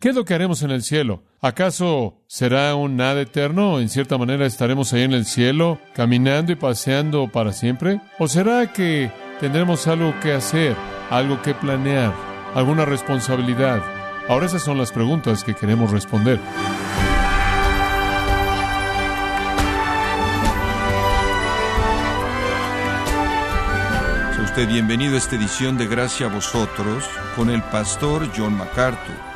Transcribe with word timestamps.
¿Qué 0.00 0.08
es 0.08 0.14
lo 0.14 0.24
que 0.24 0.32
haremos 0.32 0.62
en 0.62 0.70
el 0.70 0.82
cielo? 0.82 1.22
¿Acaso 1.42 2.22
será 2.26 2.74
un 2.74 2.96
nada 2.96 3.20
eterno? 3.20 3.80
¿En 3.80 3.90
cierta 3.90 4.16
manera 4.16 4.46
estaremos 4.46 4.94
ahí 4.94 5.02
en 5.02 5.12
el 5.12 5.26
cielo, 5.26 5.78
caminando 5.94 6.52
y 6.52 6.56
paseando 6.56 7.28
para 7.28 7.52
siempre? 7.52 8.00
¿O 8.18 8.26
será 8.26 8.72
que 8.72 9.12
tendremos 9.40 9.86
algo 9.88 10.14
que 10.22 10.32
hacer, 10.32 10.74
algo 11.10 11.42
que 11.42 11.52
planear, 11.52 12.14
alguna 12.54 12.86
responsabilidad? 12.86 13.82
Ahora 14.26 14.46
esas 14.46 14.62
son 14.62 14.78
las 14.78 14.90
preguntas 14.90 15.44
que 15.44 15.54
queremos 15.54 15.90
responder. 15.90 16.40
Sea 24.34 24.44
usted 24.44 24.66
bienvenido 24.66 25.16
a 25.16 25.18
esta 25.18 25.36
edición 25.36 25.76
de 25.76 25.86
Gracia 25.86 26.24
a 26.24 26.30
vosotros 26.30 27.04
con 27.36 27.50
el 27.50 27.60
pastor 27.64 28.30
John 28.34 28.56
MacArthur. 28.56 29.29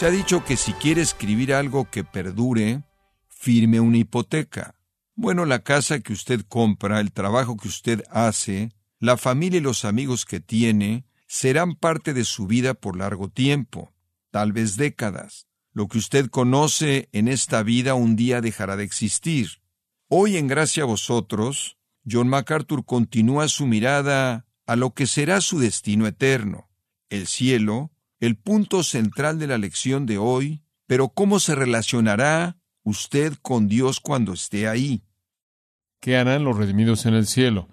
Se 0.00 0.06
ha 0.06 0.10
dicho 0.10 0.46
que 0.46 0.56
si 0.56 0.72
quiere 0.72 1.02
escribir 1.02 1.52
algo 1.52 1.90
que 1.90 2.04
perdure, 2.04 2.84
firme 3.28 3.80
una 3.80 3.98
hipoteca. 3.98 4.74
Bueno, 5.14 5.44
la 5.44 5.62
casa 5.62 6.00
que 6.00 6.14
usted 6.14 6.40
compra, 6.48 7.00
el 7.00 7.12
trabajo 7.12 7.58
que 7.58 7.68
usted 7.68 8.02
hace, 8.10 8.72
la 8.98 9.18
familia 9.18 9.58
y 9.58 9.62
los 9.62 9.84
amigos 9.84 10.24
que 10.24 10.40
tiene, 10.40 11.04
serán 11.26 11.74
parte 11.74 12.14
de 12.14 12.24
su 12.24 12.46
vida 12.46 12.72
por 12.72 12.96
largo 12.96 13.28
tiempo, 13.28 13.92
tal 14.30 14.52
vez 14.52 14.78
décadas. 14.78 15.48
Lo 15.74 15.86
que 15.86 15.98
usted 15.98 16.30
conoce 16.30 17.10
en 17.12 17.28
esta 17.28 17.62
vida 17.62 17.92
un 17.92 18.16
día 18.16 18.40
dejará 18.40 18.78
de 18.78 18.84
existir. 18.84 19.60
Hoy 20.08 20.38
en 20.38 20.48
Gracia 20.48 20.84
a 20.84 20.86
vosotros, 20.86 21.76
John 22.10 22.28
MacArthur 22.28 22.86
continúa 22.86 23.48
su 23.48 23.66
mirada 23.66 24.46
a 24.64 24.76
lo 24.76 24.94
que 24.94 25.06
será 25.06 25.42
su 25.42 25.58
destino 25.58 26.06
eterno, 26.06 26.70
el 27.10 27.26
cielo, 27.26 27.90
el 28.20 28.36
punto 28.36 28.82
central 28.82 29.38
de 29.38 29.46
la 29.46 29.58
lección 29.58 30.06
de 30.06 30.18
hoy, 30.18 30.62
pero 30.86 31.08
cómo 31.08 31.40
se 31.40 31.54
relacionará 31.54 32.58
usted 32.82 33.34
con 33.40 33.66
Dios 33.66 34.00
cuando 34.00 34.34
esté 34.34 34.68
ahí. 34.68 35.02
¿Qué 36.00 36.16
harán 36.16 36.44
los 36.44 36.56
redimidos 36.56 37.06
en 37.06 37.14
el 37.14 37.26
cielo? 37.26 37.68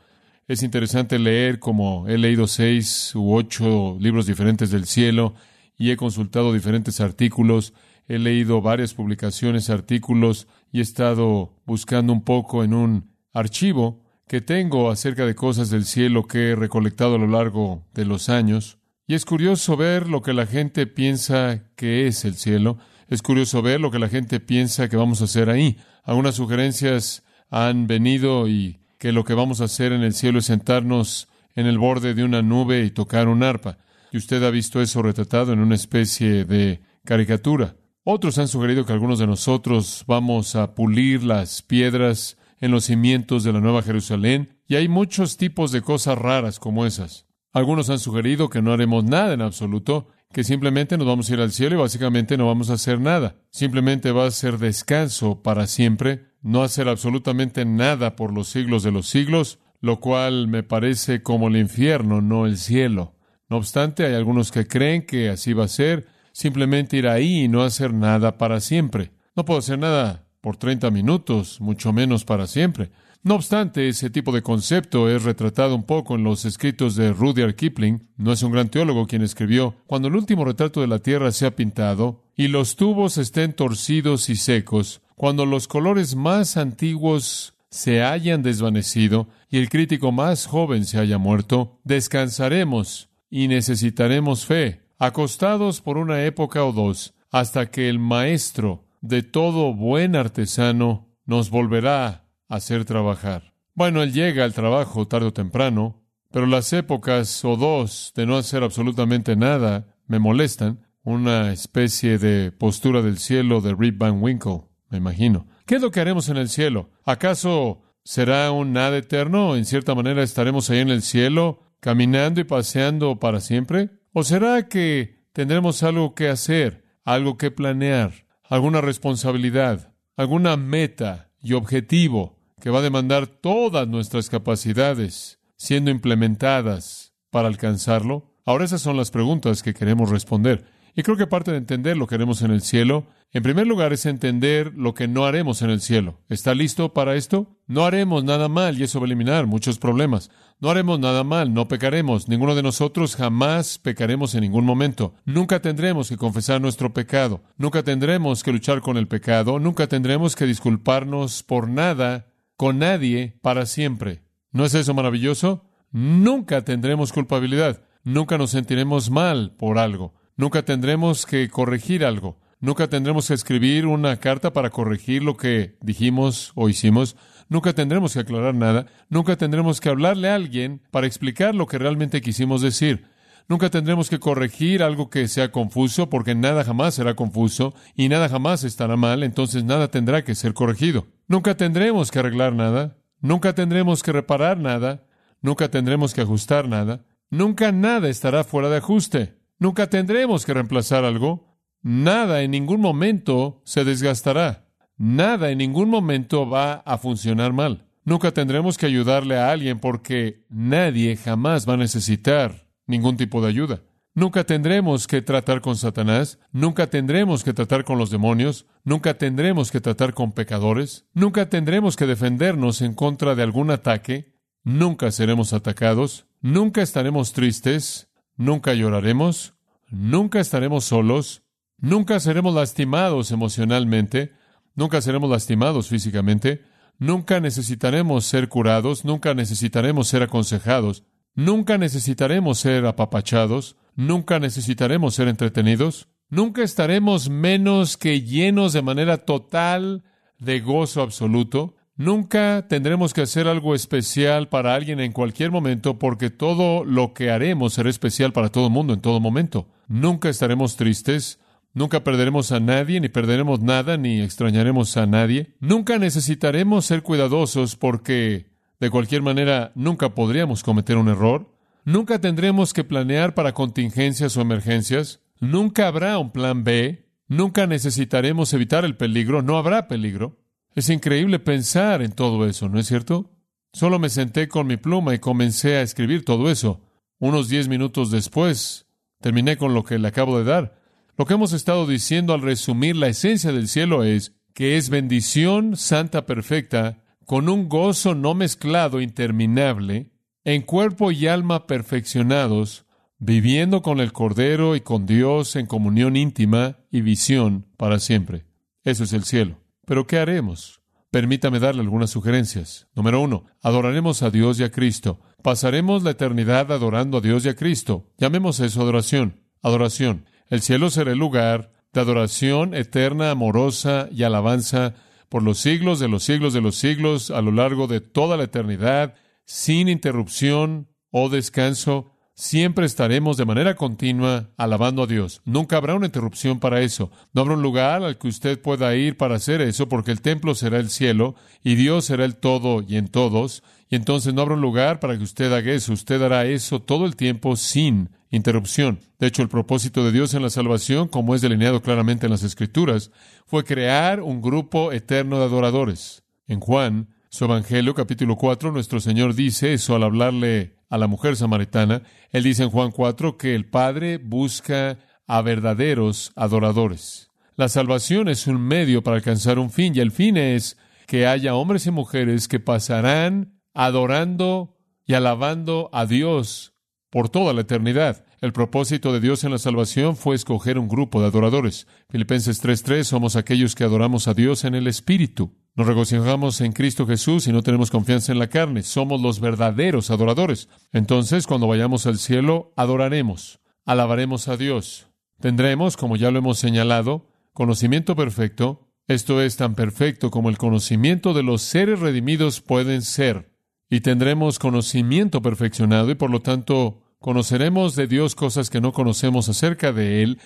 Es 0.48 0.64
interesante 0.64 1.20
leer 1.20 1.59
como 1.59 2.08
he 2.08 2.17
leído 2.17 2.48
seis 2.48 3.14
u 3.16 3.34
ocho 3.34 3.98
libros 4.00 4.26
diferentes 4.26 4.72
del 4.72 4.86
cielo 4.86 5.36
y 5.78 5.92
he 5.92 5.98
consultado 5.98 6.54
diferentes 6.54 7.02
artículos, 7.02 7.73
he 8.08 8.17
leído 8.17 8.61
varias 8.61 8.94
publicaciones, 8.94 9.70
artículos 9.70 10.48
y 10.72 10.80
he 10.80 10.82
estado 10.82 11.54
buscando 11.66 12.14
un 12.14 12.23
poco 12.23 12.64
en 12.64 12.73
un 12.73 13.11
archivo 13.34 14.02
que 14.28 14.42
tengo 14.42 14.89
acerca 14.89 15.26
de 15.26 15.36
cosas 15.36 15.70
del 15.70 15.86
cielo 15.86 16.28
que 16.28 16.52
he 16.52 16.56
recolectado 16.56 17.16
a 17.16 17.20
lo 17.20 17.28
largo 17.28 17.86
de 17.94 18.06
los 18.06 18.30
años. 18.30 18.77
Y 19.09 19.16
es 19.16 19.23
curioso 19.23 19.77
ver 19.77 20.09
lo 20.09 20.22
que 20.22 20.33
la 20.33 20.45
gente 20.45 20.86
piensa 20.86 21.63
que 21.77 22.08
es 22.08 22.25
el 22.25 22.36
cielo. 22.36 22.77
Es 23.08 23.22
curioso 23.22 23.61
ver 23.61 23.80
lo 23.80 23.89
que 23.89 23.99
la 23.99 24.09
gente 24.09 24.41
piensa 24.41 24.89
que 24.89 24.97
vamos 24.97 25.22
a 25.22 25.25
hacer 25.25 25.49
ahí. 25.49 25.77
Algunas 26.03 26.36
sugerencias 26.36 27.23
han 27.49 27.88
venido 27.88 28.49
y 28.49 28.81
que 28.97 29.14
lo 29.14 29.23
que 29.23 29.33
vamos 29.33 29.61
a 29.61 29.66
hacer 29.66 29.94
en 29.94 30.02
el 30.02 30.14
cielo 30.14 30.39
es 30.39 30.47
sentarnos 30.47 31.30
en 31.55 31.67
el 31.67 31.77
borde 31.77 32.16
de 32.16 32.25
una 32.25 32.41
nube 32.41 32.83
y 32.83 32.91
tocar 32.91 33.30
un 33.30 33.44
arpa. 33.44 33.77
Y 34.11 34.17
usted 34.17 34.44
ha 34.44 34.52
visto 34.52 34.81
eso 34.81 35.02
retratado 35.02 35.53
en 35.53 35.59
una 35.59 35.75
especie 35.75 36.44
de 36.44 36.81
caricatura. 37.05 37.77
Otros 38.03 38.38
han 38.39 38.49
sugerido 38.49 38.86
que 38.86 38.92
algunos 38.92 39.19
de 39.19 39.27
nosotros 39.27 40.03
vamos 40.05 40.58
a 40.58 40.75
pulir 40.75 41.23
las 41.23 41.61
piedras 41.61 42.38
en 42.59 42.71
los 42.71 42.83
cimientos 42.83 43.45
de 43.45 43.53
la 43.53 43.61
Nueva 43.61 43.83
Jerusalén, 43.83 44.58
y 44.67 44.75
hay 44.75 44.89
muchos 44.89 45.38
tipos 45.38 45.71
de 45.71 45.81
cosas 45.81 46.17
raras 46.17 46.59
como 46.59 46.86
esas. 46.86 47.27
Algunos 47.53 47.90
han 47.90 48.00
sugerido 48.00 48.50
que 48.50 48.62
no 48.62 48.73
haremos 48.73 49.03
nada 49.03 49.34
en 49.34 49.42
absoluto, 49.42 50.08
que 50.34 50.44
simplemente 50.44 50.98
nos 50.98 51.08
vamos 51.08 51.30
a 51.30 51.34
ir 51.34 51.40
al 51.40 51.52
cielo 51.52 51.76
y 51.76 51.80
básicamente 51.80 52.38
no 52.38 52.48
vamos 52.48 52.70
a 52.70 52.73
hacer 52.73 53.00
nada. 53.00 53.38
Simplemente 53.50 54.12
va 54.12 54.26
a 54.26 54.31
ser 54.31 54.58
descanso 54.58 55.42
para 55.42 55.67
siempre, 55.67 56.26
no 56.42 56.64
hacer 56.64 56.88
absolutamente 56.88 57.66
nada 57.66 58.16
por 58.16 58.34
los 58.34 58.50
siglos 58.50 58.84
de 58.84 58.92
los 58.92 59.08
siglos, 59.08 59.59
lo 59.80 59.99
cual 59.99 60.48
me 60.48 60.64
parece 60.64 61.23
como 61.23 61.48
el 61.48 61.58
infierno, 61.58 62.21
no 62.21 62.45
el 62.45 62.58
cielo. 62.58 63.16
No 63.50 63.58
obstante, 63.58 64.05
hay 64.05 64.14
algunos 64.14 64.52
que 64.52 64.67
creen 64.67 65.05
que 65.05 65.30
así 65.30 65.54
va 65.54 65.66
a 65.66 65.70
ser, 65.70 66.08
simplemente 66.33 66.98
ir 66.98 67.08
ahí 67.08 67.44
y 67.44 67.48
no 67.48 67.64
hacer 67.64 67.94
nada 67.94 68.38
para 68.38 68.60
siempre. 68.60 69.11
No 69.36 69.45
puedo 69.45 69.60
hacer 69.60 69.80
nada 69.80 70.26
por 70.42 70.58
30 70.58 70.92
minutos, 70.92 71.61
mucho 71.61 71.94
menos 71.94 72.26
para 72.26 72.48
siempre. 72.48 72.92
No 73.23 73.36
obstante, 73.36 73.89
ese 73.89 74.10
tipo 74.10 74.32
de 74.32 74.42
concepto 74.42 75.10
es 75.10 75.23
retratado 75.23 75.76
un 75.76 75.83
poco 75.83 76.16
en 76.16 76.23
los 76.23 76.45
escritos 76.45 76.95
de 76.95 77.11
Rudyard 77.11 77.55
Kipling. 77.55 78.08
No 78.16 78.32
es 78.32 78.44
un 78.44 78.52
gran 78.52 78.70
teólogo 78.70 79.05
quien 79.05 79.22
escribió, 79.22 79.76
cuando 79.86 80.08
el 80.08 80.16
último 80.16 80.45
retrato 80.45 80.82
de 80.82 80.88
la 80.88 81.00
Tierra 81.00 81.32
se 81.32 81.45
ha 81.45 81.56
pintado 81.56 82.23
y 82.36 82.48
los 82.48 82.76
tubos 82.76 83.17
estén 83.17 83.54
torcidos 83.54 84.30
y 84.30 84.36
secos, 84.36 85.02
cuando 85.16 85.45
los 85.45 85.67
colores 85.67 86.16
más 86.16 86.56
antiguos 86.58 87.56
se 87.70 88.04
hayan 88.04 88.44
desvanecido 88.44 89.27
y 89.50 89.58
el 89.58 89.70
crítico 89.70 90.11
más 90.11 90.45
joven 90.45 90.86
se 90.86 91.00
haya 91.00 91.17
muerto, 91.17 91.80
descansaremos 91.83 93.10
y 93.30 93.48
necesitaremos 93.48 94.45
fe, 94.45 94.83
acostados 95.00 95.82
por 95.82 95.98
una 95.98 96.23
época 96.23 96.64
o 96.64 96.72
dos, 96.72 97.14
hasta 97.32 97.70
que 97.70 97.89
el 97.89 98.00
Maestro 98.00 98.86
de 99.02 99.23
todo 99.23 99.73
buen 99.73 100.16
artesano 100.16 101.10
nos 101.26 101.50
volverá 101.50 102.27
hacer 102.47 102.85
trabajar. 102.85 103.53
Bueno, 103.73 104.02
él 104.02 104.13
llega 104.13 104.43
al 104.43 104.53
trabajo 104.53 105.08
tarde 105.08 105.27
o 105.27 105.33
temprano, 105.33 106.03
pero 106.31 106.45
las 106.45 106.73
épocas 106.73 107.43
o 107.45 107.55
dos 107.55 108.11
de 108.15 108.25
no 108.25 108.37
hacer 108.37 108.63
absolutamente 108.63 109.35
nada 109.35 109.95
me 110.08 110.19
molestan. 110.19 110.85
Una 111.03 111.53
especie 111.53 112.17
de 112.17 112.52
postura 112.52 113.02
del 113.02 113.17
cielo 113.17 113.61
de 113.61 113.73
Rip 113.73 113.97
Van 113.97 114.21
Winkle, 114.21 114.65
me 114.89 114.97
imagino. 114.97 115.47
¿Qué 115.65 115.75
es 115.75 115.81
lo 115.81 115.91
que 115.91 116.02
haremos 116.02 116.27
en 116.27 116.37
el 116.37 116.49
cielo? 116.49 116.89
¿Acaso 117.05 117.81
será 118.03 118.52
un 118.52 118.73
nada 118.73 118.97
eterno? 118.97 119.55
¿En 119.55 119.65
cierta 119.65 119.95
manera 119.95 120.23
estaremos 120.23 120.69
ahí 120.69 120.79
en 120.79 120.89
el 120.89 121.02
cielo, 121.02 121.61
caminando 121.79 122.41
y 122.41 122.43
paseando 122.43 123.19
para 123.19 123.39
siempre? 123.39 123.91
¿O 124.11 124.23
será 124.23 124.67
que 124.67 125.23
tendremos 125.31 125.81
algo 125.83 126.14
que 126.14 126.27
hacer, 126.27 126.83
algo 127.05 127.37
que 127.37 127.52
planear? 127.52 128.27
alguna 128.50 128.81
responsabilidad, 128.81 129.94
alguna 130.15 130.57
meta 130.57 131.31
y 131.41 131.53
objetivo 131.53 132.37
que 132.60 132.69
va 132.69 132.80
a 132.80 132.84
demandar 132.84 133.28
todas 133.28 133.88
nuestras 133.88 134.30
capacidades 134.30 135.40
siendo 135.57 135.92
implementadas 135.92 137.13
para 137.30 137.48
alcanzarlo? 137.48 138.34
Ahora 138.45 138.66
esas 138.66 138.81
son 138.81 138.98
las 138.98 139.12
preguntas 139.12 139.62
que 139.63 139.74
queremos 139.74 140.10
responder. 140.10 140.66
Y 140.95 141.04
creo 141.04 141.16
que 141.16 141.28
parte 141.28 141.51
de 141.51 141.57
entender 141.57 141.95
lo 141.95 142.07
que 142.07 142.16
haremos 142.16 142.42
en 142.42 142.50
el 142.50 142.62
cielo, 142.62 143.06
en 143.31 143.44
primer 143.44 143.68
lugar, 143.68 143.94
es 143.94 144.07
entender 144.07 144.74
lo 144.75 144.95
que 144.95 145.07
no 145.07 145.28
haremos 145.28 145.62
en 145.62 145.69
el 145.69 145.80
cielo. 145.80 146.22
¿Está 146.28 146.56
listo 146.56 146.92
para 146.94 147.16
esto? 147.16 147.56
No 147.68 147.86
haremos 147.86 148.24
nada 148.24 148.48
mal 148.50 148.80
y 148.80 148.84
eso 148.84 149.00
va 149.00 149.06
a 149.06 149.07
eliminar 149.07 149.45
muchos 149.45 149.78
problemas. 149.78 150.31
No 150.60 150.72
haremos 150.72 151.00
nada 151.00 151.24
mal, 151.24 151.54
no 151.54 151.68
pecaremos. 151.68 152.28
Ninguno 152.28 152.56
de 152.56 152.63
nosotros 152.63 153.16
jamás 153.16 153.78
pecaremos 153.78 154.34
en 154.34 154.42
ningún 154.42 154.66
momento. 154.66 155.13
Nunca 155.24 155.62
tendremos 155.62 156.10
que 156.10 156.18
confesar 156.18 156.62
nuestro 156.62 156.92
pecado. 156.94 157.44
Nunca 157.57 157.84
tendremos 157.84 158.42
que 158.42 158.54
luchar 158.54 158.81
con 158.81 158.98
el 158.98 159.07
pecado. 159.07 159.60
Nunca 159.60 159.86
tendremos 159.86 160.36
que 160.36 160.48
disculparnos 160.48 161.44
por 161.44 161.69
nada, 161.69 162.25
con 162.57 162.80
nadie, 162.80 163.38
para 163.42 163.66
siempre. 163.66 164.24
¿No 164.51 164.66
es 164.66 164.74
eso 164.74 164.94
maravilloso? 164.94 165.63
Nunca 165.92 166.66
tendremos 166.66 167.13
culpabilidad. 167.13 167.84
Nunca 168.04 168.38
nos 168.38 168.51
sentiremos 168.51 169.10
mal 169.10 169.56
por 169.57 169.78
algo. 169.78 170.16
Nunca 170.36 170.63
tendremos 170.63 171.25
que 171.25 171.50
corregir 171.50 172.04
algo. 172.04 172.40
Nunca 172.60 172.88
tendremos 172.88 173.28
que 173.28 173.36
escribir 173.36 173.86
una 173.86 174.18
carta 174.18 174.51
para 174.51 174.72
corregir 174.72 175.22
lo 175.22 175.38
que 175.38 175.78
dijimos 175.81 176.51
o 176.56 176.69
hicimos. 176.69 177.16
Nunca 177.50 177.74
tendremos 177.74 178.13
que 178.13 178.22
aclarar 178.22 178.56
nada. 178.56 178.88
Nunca 179.10 179.36
tendremos 179.36 179.80
que 179.80 179.89
hablarle 179.89 180.30
a 180.30 180.36
alguien 180.36 180.81
para 180.89 181.06
explicar 181.06 181.54
lo 181.54 181.68
que 181.68 181.78
realmente 181.78 182.22
quisimos 182.22 182.62
decir. 182.62 183.06
Nunca 183.50 183.69
tendremos 183.69 184.09
que 184.09 184.19
corregir 184.19 184.83
algo 184.83 185.09
que 185.09 185.27
sea 185.30 185.51
confuso, 185.51 186.09
porque 186.09 186.35
nada 186.35 186.65
jamás 186.65 186.95
será 186.95 187.15
confuso 187.15 187.74
y 187.95 188.09
nada 188.09 188.27
jamás 188.27 188.65
estará 188.65 188.97
mal, 188.97 189.23
entonces 189.23 189.63
nada 189.63 189.89
tendrá 189.89 190.23
que 190.23 190.35
ser 190.35 190.53
corregido. 190.53 191.07
Nunca 191.27 191.55
tendremos 191.55 192.11
que 192.11 192.19
arreglar 192.19 192.53
nada. 192.53 192.97
Nunca 193.21 193.55
tendremos 193.55 194.03
que 194.03 194.11
reparar 194.11 194.57
nada. 194.57 195.07
Nunca 195.41 195.69
tendremos 195.71 196.13
que 196.13 196.21
ajustar 196.21 196.67
nada. 196.67 197.05
Nunca 197.29 197.71
nada 197.71 198.09
estará 198.09 198.44
fuera 198.44 198.69
de 198.69 198.77
ajuste. 198.77 199.38
Nunca 199.59 199.89
tendremos 199.89 200.45
que 200.45 200.53
reemplazar 200.53 201.05
algo. 201.05 201.57
Nada 201.81 202.41
en 202.41 202.51
ningún 202.51 202.81
momento 202.81 203.61
se 203.63 203.85
desgastará. 203.85 204.67
Nada 204.97 205.51
en 205.51 205.59
ningún 205.59 205.89
momento 205.89 206.50
va 206.50 206.73
a 206.73 206.97
funcionar 206.97 207.53
mal. 207.53 207.85
Nunca 208.03 208.31
tendremos 208.31 208.77
que 208.77 208.85
ayudarle 208.85 209.38
a 209.38 209.51
alguien 209.51 209.79
porque 209.79 210.45
nadie 210.50 211.15
jamás 211.17 211.67
va 211.67 211.73
a 211.73 211.77
necesitar 211.77 212.66
ningún 212.88 213.18
tipo 213.18 213.42
de 213.42 213.50
ayuda. 213.50 213.84
Nunca 214.16 214.45
tendremos 214.45 215.06
que 215.06 215.22
tratar 215.22 215.62
con 215.62 215.78
Satanás, 215.78 216.39
nunca 216.51 216.88
tendremos 216.88 217.44
que 217.44 217.54
tratar 217.54 217.84
con 217.84 218.00
los 218.00 218.10
demonios, 218.10 218.66
nunca 218.84 219.13
tendremos 219.13 219.69
que 219.69 219.80
tratar 219.80 220.16
con 220.16 220.31
pecadores, 220.31 221.06
nunca 221.13 221.50
tendremos 221.50 221.95
que 221.95 222.07
defendernos 222.07 222.81
en 222.81 222.95
contra 222.95 223.36
de 223.36 223.44
algún 223.44 223.69
ataque, 223.69 224.34
nunca 224.63 225.12
seremos 225.12 225.54
atacados, 225.54 226.25
nunca 226.42 226.81
estaremos 226.81 227.34
tristes, 227.34 228.06
Nunca 228.39 228.75
lloraremos, 228.75 229.56
nunca 229.89 230.39
estaremos 230.39 230.86
solos, 230.86 231.42
Nunca 231.80 232.19
seremos 232.19 232.56
lastimados 232.56 233.30
emocionalmente, 233.30 234.34
nunca 234.74 235.00
seremos 235.00 235.30
lastimados 235.30 235.89
físicamente, 235.89 236.63
nunca 236.98 237.39
necesitaremos 237.39 238.25
ser 238.25 238.50
curados, 238.50 239.06
nunca 239.06 239.36
necesitaremos 239.36 240.07
ser 240.07 240.24
aconsejados, 240.24 241.04
nunca 241.38 241.78
necesitaremos 241.78 242.60
ser 242.60 242.86
apapachados, 242.86 243.78
nunca 243.95 244.39
necesitaremos 244.39 245.16
ser 245.16 245.30
entretenidos, 245.30 246.10
nunca 246.30 246.63
estaremos 246.63 247.30
menos 247.30 247.95
que 247.95 248.22
llenos 248.22 248.74
de 248.74 248.81
manera 248.81 249.19
total 249.19 250.04
de 250.38 250.60
gozo 250.60 251.01
absoluto, 251.01 251.78
Nunca 252.00 252.68
tendremos 252.69 253.12
que 253.12 253.22
hacer 253.22 253.48
algo 253.48 253.74
especial 253.74 254.50
para 254.50 254.75
alguien 254.75 255.00
en 255.00 255.12
cualquier 255.12 255.50
momento 255.50 255.98
porque 255.98 256.30
todo 256.30 256.86
lo 256.86 257.16
que 257.16 257.31
haremos 257.31 257.74
será 257.74 257.89
especial 257.89 258.34
para 258.34 258.50
todo 258.50 258.68
el 258.68 258.72
mundo 258.72 258.94
en 258.94 259.01
todo 259.01 259.19
momento. 259.19 259.68
Nunca 259.88 260.30
estaremos 260.30 260.75
tristes, 260.75 261.39
nunca 261.74 262.04
perderemos 262.04 262.51
a 262.51 262.60
nadie, 262.60 263.01
ni 263.01 263.10
perderemos 263.10 263.62
nada, 263.62 263.98
ni 263.98 264.22
extrañaremos 264.22 264.95
a 264.95 265.07
nadie. 265.07 265.56
Nunca 265.60 265.98
necesitaremos 265.98 266.86
ser 266.86 267.01
cuidadosos 267.01 267.75
porque 267.75 268.56
de 268.79 268.89
cualquier 268.89 269.21
manera 269.21 269.71
nunca 269.75 270.13
podríamos 270.13 270.63
cometer 270.63 270.97
un 270.97 271.09
error. 271.09 271.51
Nunca 271.83 272.19
tendremos 272.19 272.74
que 272.74 272.83
planear 272.83 273.33
para 273.33 273.53
contingencias 273.53 274.38
o 274.38 274.41
emergencias. 274.41 275.21
Nunca 275.39 275.88
habrá 275.88 276.18
un 276.19 276.31
plan 276.31 276.63
B. 276.63 277.07
Nunca 277.27 277.65
necesitaremos 277.65 278.53
evitar 278.53 278.85
el 278.85 278.97
peligro. 278.97 279.41
No 279.41 279.57
habrá 279.57 279.88
peligro. 279.88 280.38
Es 280.75 280.89
increíble 280.89 281.39
pensar 281.39 282.01
en 282.01 282.12
todo 282.12 282.45
eso, 282.45 282.69
¿no 282.69 282.79
es 282.79 282.88
cierto? 282.88 283.31
Solo 283.74 284.00
me 284.00 284.09
senté 284.09 284.47
con 284.47 284.68
mi 284.68 284.77
pluma 284.77 285.15
y 285.15 285.19
comencé 285.19 285.77
a 285.77 285.81
escribir 285.81 286.24
todo 286.24 286.51
eso. 286.51 286.81
Unos 287.19 287.50
diez 287.50 287.68
minutos 287.68 288.12
después, 288.12 288.85
terminé 289.19 289.57
con 289.57 289.74
lo 289.74 289.83
que 289.83 289.97
le 289.97 290.07
acabo 290.07 290.38
de 290.38 290.44
dar. 290.44 290.79
Lo 291.18 291.25
que 291.25 291.33
hemos 291.33 291.51
estado 291.51 291.88
diciendo 291.88 292.33
al 292.33 292.41
resumir 292.41 292.95
la 292.95 293.07
esencia 293.07 293.51
del 293.51 293.68
cielo 293.68 294.03
es 294.03 294.33
que 294.53 294.77
es 294.77 294.89
bendición 294.89 295.75
santa 295.75 296.27
perfecta, 296.27 297.03
con 297.27 297.50
un 297.50 297.68
gozo 297.68 298.15
no 298.15 298.33
mezclado 298.35 299.01
interminable, 299.01 300.13
en 300.45 300.62
cuerpo 300.62 301.12
y 301.12 301.27
alma 301.27 301.68
perfeccionados, 301.68 302.85
viviendo 303.19 303.81
con 303.81 304.00
el 304.00 304.13
Cordero 304.13 304.77
y 304.77 304.81
con 304.81 305.06
Dios 305.06 305.57
en 305.57 305.65
comunión 305.65 306.15
íntima 306.15 306.77
y 306.89 307.01
visión 307.01 307.68
para 307.75 308.00
siempre. 308.00 308.45
Eso 308.85 309.03
es 309.03 309.12
el 309.12 309.25
cielo. 309.25 309.57
Pero 309.85 310.07
¿qué 310.07 310.19
haremos? 310.19 310.81
Permítame 311.12 311.59
darle 311.59 311.81
algunas 311.81 312.12
sugerencias. 312.12 312.88
Número 312.95 313.19
uno, 313.19 313.44
adoraremos 313.62 314.24
a 314.24 314.31
Dios 314.31 314.57
y 314.62 314.63
a 314.63 314.71
Cristo. 314.71 315.19
Pasaremos 315.44 316.03
la 316.03 316.12
eternidad 316.12 316.71
adorando 316.71 317.18
a 317.18 317.21
Dios 317.21 317.45
y 317.45 317.50
a 317.50 317.57
Cristo. 317.57 318.09
Llamemos 318.18 318.62
eso 318.62 318.81
adoración. 318.81 319.41
Adoración. 319.62 320.27
El 320.47 320.62
cielo 320.62 320.89
será 320.89 321.12
el 321.12 321.19
lugar 321.19 321.74
de 321.91 322.00
adoración 322.00 322.74
eterna, 322.74 323.31
amorosa 323.31 324.07
y 324.13 324.24
alabanza 324.24 324.94
por 325.29 325.44
los 325.44 325.59
siglos 325.59 326.00
de 326.00 326.07
los 326.07 326.24
siglos 326.24 326.53
de 326.53 326.62
los 326.62 326.75
siglos 326.75 327.31
a 327.31 327.41
lo 327.41 327.51
largo 327.51 327.88
de 327.88 328.01
toda 328.01 328.38
la 328.38 328.44
eternidad, 328.44 329.15
sin 329.45 329.88
interrupción 329.88 330.88
o 331.12 331.29
descanso. 331.29 332.12
Siempre 332.33 332.85
estaremos 332.85 333.35
de 333.35 333.45
manera 333.45 333.75
continua 333.75 334.51
alabando 334.57 335.01
a 335.01 335.07
Dios. 335.07 335.41
Nunca 335.44 335.77
habrá 335.77 335.95
una 335.95 336.06
interrupción 336.06 336.59
para 336.59 336.81
eso. 336.81 337.09
No 337.33 337.41
habrá 337.41 337.56
un 337.56 337.63
lugar 337.63 338.03
al 338.03 338.19
que 338.19 338.27
usted 338.27 338.62
pueda 338.62 338.95
ir 338.95 339.18
para 339.18 339.35
hacer 339.35 339.59
eso, 339.62 339.89
porque 339.89 340.12
el 340.12 340.21
templo 340.21 340.53
será 340.53 340.77
el 340.77 340.91
cielo 340.91 341.33
y 341.63 341.74
Dios 341.74 342.06
será 342.06 342.25
el 342.25 342.35
todo 342.35 342.83
y 342.88 342.97
en 342.97 343.07
todos. 343.07 343.63
Y 343.89 343.95
entonces 343.95 344.34
no 344.34 344.42
habrá 344.42 344.56
un 344.56 344.62
lugar 344.62 345.00
para 345.00 345.18
que 345.18 345.24
usted 345.24 345.51
haga 345.54 345.72
eso. 345.72 345.94
Usted 345.94 346.22
hará 346.22 346.45
eso 346.45 346.81
todo 346.81 347.06
el 347.06 347.16
tiempo 347.16 347.56
sin 347.56 348.10
interrupción. 348.30 349.00
De 349.19 349.28
hecho, 349.28 349.42
el 349.42 349.50
propósito 349.50 350.04
de 350.04 350.12
Dios 350.12 350.34
en 350.34 350.42
la 350.42 350.50
salvación, 350.50 351.07
como 351.07 351.36
es 351.36 351.42
delineado 351.42 351.81
claramente 351.81 352.25
en 352.25 352.31
las 352.31 352.44
Escrituras, 352.44 353.12
fue 353.45 353.63
crear 353.63 354.22
un 354.22 354.42
grupo 354.42 354.92
eterno 354.92 355.39
de 355.39 355.45
adoradores. 355.45 356.24
En 356.48 356.60
Juan, 356.60 357.10
su 357.30 357.45
Evangelio, 357.45 357.94
capítulo 357.94 358.36
4, 358.36 358.72
nuestro 358.72 359.00
Señor 359.00 359.36
dice 359.36 359.74
eso 359.74 359.95
al 359.95 360.04
hablarle 360.04 360.75
a 360.89 360.98
la 360.98 361.07
mujer 361.07 361.36
samaritana. 361.36 362.04
Él 362.31 362.44
dice 362.44 362.63
en 362.63 362.69
Juan 362.69 362.92
4 362.92 363.38
que 363.38 363.56
el 363.56 363.66
Padre 363.66 364.18
busca 364.18 364.98
a 365.28 365.42
verdaderos 365.42 366.31
adoradores. 366.36 367.30
La 367.56 367.69
salvación 367.69 368.30
es 368.30 368.48
un 368.48 368.62
medio 368.62 369.04
para 369.04 369.18
alcanzar 369.18 369.60
un 369.60 369.72
fin 369.72 369.94
y 369.95 370.00
el 370.00 370.12
fin 370.12 370.38
es 370.38 370.78
que 371.06 371.25
haya 371.25 371.56
hombres 371.56 371.88
y 371.88 371.92
mujeres 371.92 372.48
que 372.48 372.60
pasarán 372.60 373.56
adorando 373.77 374.75
y 375.06 375.13
alabando 375.13 375.91
a 375.94 376.07
Dios 376.07 376.74
por 377.12 377.29
toda 377.29 377.53
la 377.53 377.62
eternidad. 377.62 378.25
El 378.41 378.51
propósito 378.51 379.13
de 379.13 379.19
Dios 379.19 379.44
en 379.44 379.51
la 379.51 379.59
salvación 379.59 380.18
fue 380.18 380.35
escoger 380.35 380.79
un 380.79 380.88
grupo 380.88 381.21
de 381.21 381.27
adoradores. 381.27 381.88
Filipenses 382.09 382.59
3:3 382.59 383.03
somos 383.03 383.35
aquellos 383.35 383.75
que 383.75 383.83
adoramos 383.83 384.27
a 384.27 384.33
Dios 384.33 384.63
en 384.63 384.74
el 384.74 384.88
Espíritu. 384.88 385.56
Nos 385.75 385.85
regocijamos 385.85 386.59
en 386.62 386.71
Cristo 386.71 387.06
Jesús 387.06 387.47
y 387.47 387.51
no 387.51 387.62
tenemos 387.62 387.91
confianza 387.91 388.31
en 388.31 388.39
la 388.39 388.50
carne. 388.50 388.81
Somos 388.81 389.21
los 389.21 389.39
verdaderos 389.39 390.09
adoradores. 390.09 390.69
Entonces, 390.91 391.45
cuando 391.45 391.68
vayamos 391.68 392.07
al 392.07 392.18
cielo, 392.18 392.74
adoraremos, 392.75 393.59
alabaremos 393.85 394.47
a 394.47 394.57
Dios. 394.57 395.07
Tendremos, 395.39 395.97
como 395.97 396.15
ya 396.15 396.31
lo 396.31 396.39
hemos 396.39 396.57
señalado, 396.57 397.29
conocimiento 397.53 398.15
perfecto. 398.15 398.89
Esto 399.07 399.39
es 399.39 399.56
tan 399.56 399.75
perfecto 399.75 400.31
como 400.31 400.50
el 400.50 400.57
conocimiento 400.57 401.35
de 401.35 401.44
los 401.44 401.62
seres 401.62 402.00
redimidos 402.00 402.59
pueden 402.59 403.03
ser. 403.03 403.56
Y 403.89 404.01
tendremos 404.01 404.60
conocimiento 404.60 405.42
perfeccionado 405.42 406.12
y 406.12 406.16
por 406.16 406.30
lo 406.30 406.42
tanto 406.42 407.01
conoceremos 407.19 407.95
de 407.95 408.07
Dios 408.07 408.36
cosas 408.36 408.69
que 408.69 408.81
no 408.81 408.92
conocemos 408.92 409.50
acerca 409.50 409.94
de 409.94 410.24
Él 410.24 410.39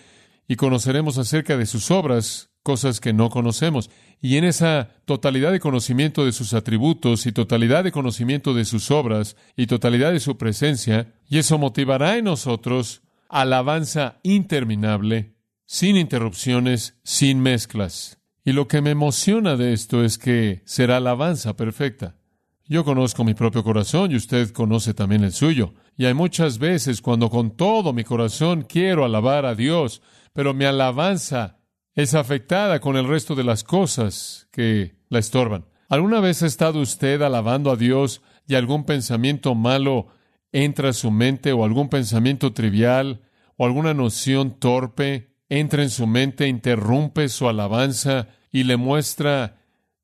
y 0.48 0.56
conoceremos 0.56 1.18
acerca 1.18 1.58
de 1.58 1.66
sus 1.66 1.92
obras 1.92 2.52
cosas 2.64 3.00
que 3.00 3.14
no 3.14 3.30
conocemos. 3.30 3.90
Y 4.22 4.38
en 4.38 4.44
esa 4.44 4.90
totalidad 5.06 5.52
de 5.52 5.60
conocimiento 5.60 6.26
de 6.26 6.32
sus 6.32 6.54
atributos 6.54 7.26
y 7.26 7.32
totalidad 7.32 7.84
de 7.84 7.92
conocimiento 7.92 8.54
de 8.54 8.66
sus 8.66 8.92
obras 8.92 9.36
y 9.56 9.68
totalidad 9.68 10.12
de 10.12 10.20
su 10.20 10.38
presencia, 10.38 11.14
y 11.28 11.40
eso 11.40 11.58
motivará 11.58 12.18
en 12.18 12.26
nosotros 12.26 13.02
alabanza 13.30 14.20
interminable, 14.24 15.36
sin 15.66 15.98
interrupciones, 15.98 17.00
sin 17.04 17.40
mezclas. 17.40 18.20
Y 18.44 18.54
lo 18.54 18.68
que 18.68 18.82
me 18.82 18.92
emociona 18.92 19.56
de 19.56 19.74
esto 19.74 20.04
es 20.04 20.18
que 20.18 20.62
será 20.66 20.98
alabanza 20.98 21.56
perfecta. 21.56 22.16
Yo 22.72 22.86
conozco 22.86 23.26
mi 23.26 23.34
propio 23.34 23.66
corazón 23.66 24.14
y 24.14 24.16
usted 24.16 24.50
conoce 24.52 24.94
también 24.94 25.26
el 25.26 25.34
suyo. 25.34 25.74
Y 25.98 26.06
hay 26.06 26.14
muchas 26.14 26.58
veces 26.58 27.02
cuando 27.02 27.30
con 27.30 27.58
todo 27.58 27.92
mi 27.92 28.06
corazón 28.06 28.62
quiero 28.62 29.04
alabar 29.04 29.46
a 29.46 29.56
Dios, 29.56 30.02
pero 30.32 30.54
mi 30.54 30.64
alabanza 30.64 31.58
es 31.96 32.14
afectada 32.14 32.80
con 32.80 32.96
el 32.96 33.10
resto 33.10 33.36
de 33.36 33.44
las 33.44 33.66
cosas 33.66 34.48
que 34.54 34.96
la 35.10 35.20
estorban. 35.20 35.66
¿Alguna 35.90 36.22
vez 36.22 36.44
ha 36.44 36.46
estado 36.46 36.80
usted 36.80 37.22
alabando 37.22 37.72
a 37.72 37.76
Dios 37.76 38.22
y 38.48 38.56
algún 38.56 38.86
pensamiento 38.86 39.54
malo 39.54 40.08
entra 40.54 40.92
a 40.92 40.94
su 40.94 41.12
mente 41.12 41.52
o 41.52 41.66
algún 41.66 41.90
pensamiento 41.90 42.54
trivial 42.54 43.20
o 43.58 43.66
alguna 43.66 43.94
noción 43.94 44.58
torpe 44.60 45.36
entra 45.50 45.84
en 45.84 45.90
su 45.90 46.08
mente, 46.08 46.48
interrumpe 46.48 47.28
su 47.28 47.50
alabanza 47.50 48.30
y 48.50 48.64
le 48.64 48.78
muestra 48.78 49.61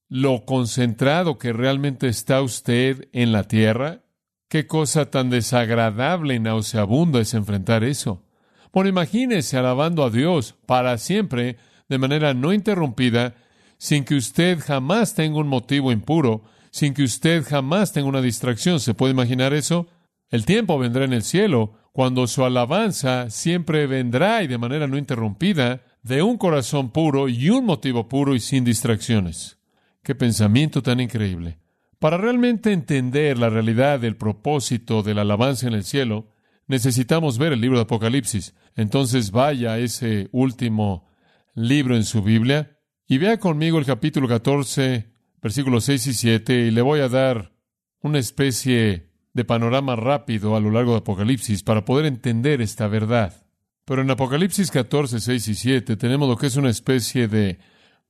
lo 0.10 0.46
concentrado 0.46 1.38
que 1.38 1.54
realmente 1.54 2.08
está 2.08 2.42
usted 2.42 3.10
en 3.12 3.32
la 3.32 3.44
tierra? 3.44 4.02
Qué 4.50 4.66
cosa 4.66 5.10
tan 5.10 5.30
desagradable 5.30 6.36
y 6.36 6.40
nauseabunda 6.40 7.20
es 7.20 7.34
enfrentar 7.34 7.84
eso. 7.84 8.24
Bueno, 8.72 8.90
imagínese 8.90 9.58
alabando 9.58 10.04
a 10.04 10.10
Dios 10.10 10.56
para 10.66 10.98
siempre 10.98 11.58
de 11.90 11.98
manera 11.98 12.34
no 12.34 12.54
interrumpida, 12.54 13.36
sin 13.78 14.04
que 14.06 14.16
usted 14.16 14.60
jamás 14.60 15.16
tenga 15.16 15.40
un 15.40 15.48
motivo 15.48 15.92
impuro, 15.92 16.44
sin 16.72 16.94
que 16.94 17.04
usted 17.04 17.44
jamás 17.46 17.92
tenga 17.92 18.08
una 18.08 18.22
distracción. 18.22 18.80
¿Se 18.80 18.94
puede 18.94 19.14
imaginar 19.14 19.54
eso? 19.54 19.88
El 20.30 20.46
tiempo 20.46 20.78
vendrá 20.78 21.06
en 21.06 21.14
el 21.14 21.24
cielo, 21.24 21.74
cuando 21.92 22.28
su 22.28 22.44
alabanza 22.44 23.30
siempre 23.30 23.88
vendrá 23.88 24.44
y 24.44 24.48
de 24.48 24.58
manera 24.58 24.88
no 24.88 24.98
interrumpida, 24.98 25.82
de 26.04 26.22
un 26.22 26.38
corazón 26.38 26.92
puro 26.92 27.28
y 27.28 27.50
un 27.50 27.66
motivo 27.66 28.08
puro 28.08 28.36
y 28.36 28.40
sin 28.40 28.64
distracciones. 28.64 29.57
Qué 30.08 30.16
pensamiento 30.16 30.82
tan 30.82 31.02
increíble. 31.02 31.58
Para 32.00 32.16
realmente 32.16 32.72
entender 32.72 33.38
la 33.38 33.50
realidad 33.50 34.00
del 34.00 34.16
propósito 34.16 35.04
de 35.04 35.14
la 35.14 35.24
alabanza 35.24 35.68
en 35.68 35.74
el 35.74 35.84
cielo, 35.84 36.30
necesitamos 36.66 37.38
ver 37.38 37.52
el 37.52 37.60
libro 37.60 37.78
de 37.78 37.84
Apocalipsis. 37.84 38.56
Entonces 38.78 39.32
vaya 39.32 39.74
a 39.74 39.80
ese 39.80 40.30
último 40.32 41.10
libro 41.56 41.94
en 41.94 42.06
su 42.06 42.24
Biblia 42.24 42.80
y 43.06 43.18
vea 43.18 43.38
conmigo 43.38 43.80
el 43.80 43.86
capítulo 43.86 44.30
14, 44.30 45.12
versículos 45.42 45.84
6 45.84 46.08
y 46.08 46.14
7, 46.14 46.68
y 46.68 46.72
le 46.72 46.82
voy 46.82 47.02
a 47.02 47.10
dar 47.10 47.52
una 48.00 48.20
especie 48.20 49.10
de 49.34 49.44
panorama 49.44 49.98
rápido 49.98 50.56
a 50.56 50.62
lo 50.62 50.72
largo 50.72 50.94
de 50.94 51.00
Apocalipsis 51.00 51.64
para 51.64 51.84
poder 51.84 52.06
entender 52.06 52.62
esta 52.62 52.88
verdad. 52.88 53.46
Pero 53.84 54.04
en 54.04 54.10
Apocalipsis 54.10 54.72
14, 54.72 55.20
6 55.20 55.48
y 55.50 55.56
7 55.56 55.98
tenemos 55.98 56.30
lo 56.30 56.38
que 56.38 56.48
es 56.48 56.56
una 56.56 56.70
especie 56.70 57.28
de 57.28 57.60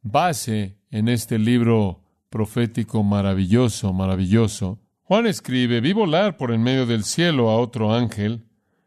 base 0.03 0.76
en 0.91 1.09
este 1.09 1.39
libro 1.39 2.01
profético 2.29 3.03
maravilloso, 3.03 3.93
maravilloso. 3.93 4.79
Juan 5.03 5.27
escribe, 5.27 5.81
vi 5.81 5.93
volar 5.93 6.37
por 6.37 6.51
en 6.51 6.61
medio 6.61 6.85
del 6.85 7.03
cielo 7.03 7.49
a 7.49 7.57
otro 7.57 7.93
ángel 7.93 8.45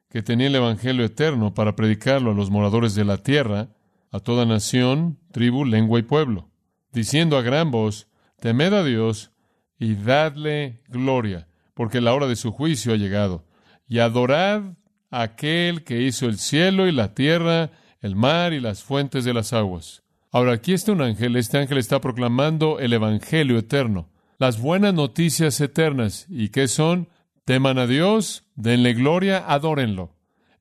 que 0.09 0.23
tenía 0.23 0.49
el 0.49 0.55
Evangelio 0.57 1.05
eterno 1.05 1.55
para 1.55 1.77
predicarlo 1.77 2.33
a 2.33 2.35
los 2.35 2.51
moradores 2.51 2.95
de 2.95 3.05
la 3.05 3.19
tierra, 3.19 3.69
a 4.11 4.19
toda 4.19 4.45
nación, 4.45 5.19
tribu, 5.31 5.65
lengua 5.65 6.01
y 6.01 6.03
pueblo, 6.03 6.51
diciendo 6.93 7.39
a 7.39 7.43
gran 7.43 7.71
voz, 7.71 8.09
temed 8.41 8.73
a 8.73 8.83
Dios 8.83 9.31
y 9.79 9.95
dadle 9.95 10.83
gloria, 10.89 11.47
porque 11.75 12.01
la 12.01 12.13
hora 12.13 12.27
de 12.27 12.37
su 12.37 12.51
juicio 12.51 12.93
ha 12.93 12.97
llegado, 12.97 13.47
y 13.87 14.01
adorad 14.01 14.63
a 15.11 15.23
aquel 15.23 15.85
que 15.85 16.03
hizo 16.03 16.27
el 16.27 16.39
cielo 16.39 16.89
y 16.89 16.93
la 16.93 17.15
tierra, 17.15 17.71
el 18.01 18.17
mar 18.17 18.53
y 18.53 18.61
las 18.61 18.83
fuentes 18.83 19.25
de 19.25 19.33
las 19.33 19.53
aguas. 19.53 20.03
Ahora 20.33 20.53
aquí 20.53 20.73
está 20.73 20.93
un 20.93 21.03
ángel, 21.03 21.35
este 21.35 21.59
ángel 21.59 21.79
está 21.79 22.01
proclamando 22.01 22.79
el 22.79 22.93
Evangelio 22.93 23.59
eterno, 23.59 24.09
las 24.39 24.61
buenas 24.61 24.95
noticias 24.95 25.61
eternas. 25.61 26.27
¿Y 26.29 26.51
qué 26.51 26.69
son? 26.69 27.09
Teman 27.45 27.79
a 27.79 27.89
Dios, 27.89 28.45
denle 28.55 28.95
gloria, 28.95 29.45
adórenlo. 29.47 30.15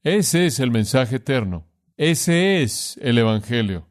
Ese 0.04 0.48
es 0.48 0.60
el 0.60 0.72
mensaje 0.72 1.18
eterno. 1.18 1.68
Ese 1.98 2.64
es 2.64 2.98
el 3.02 3.20
Evangelio. 3.20 3.88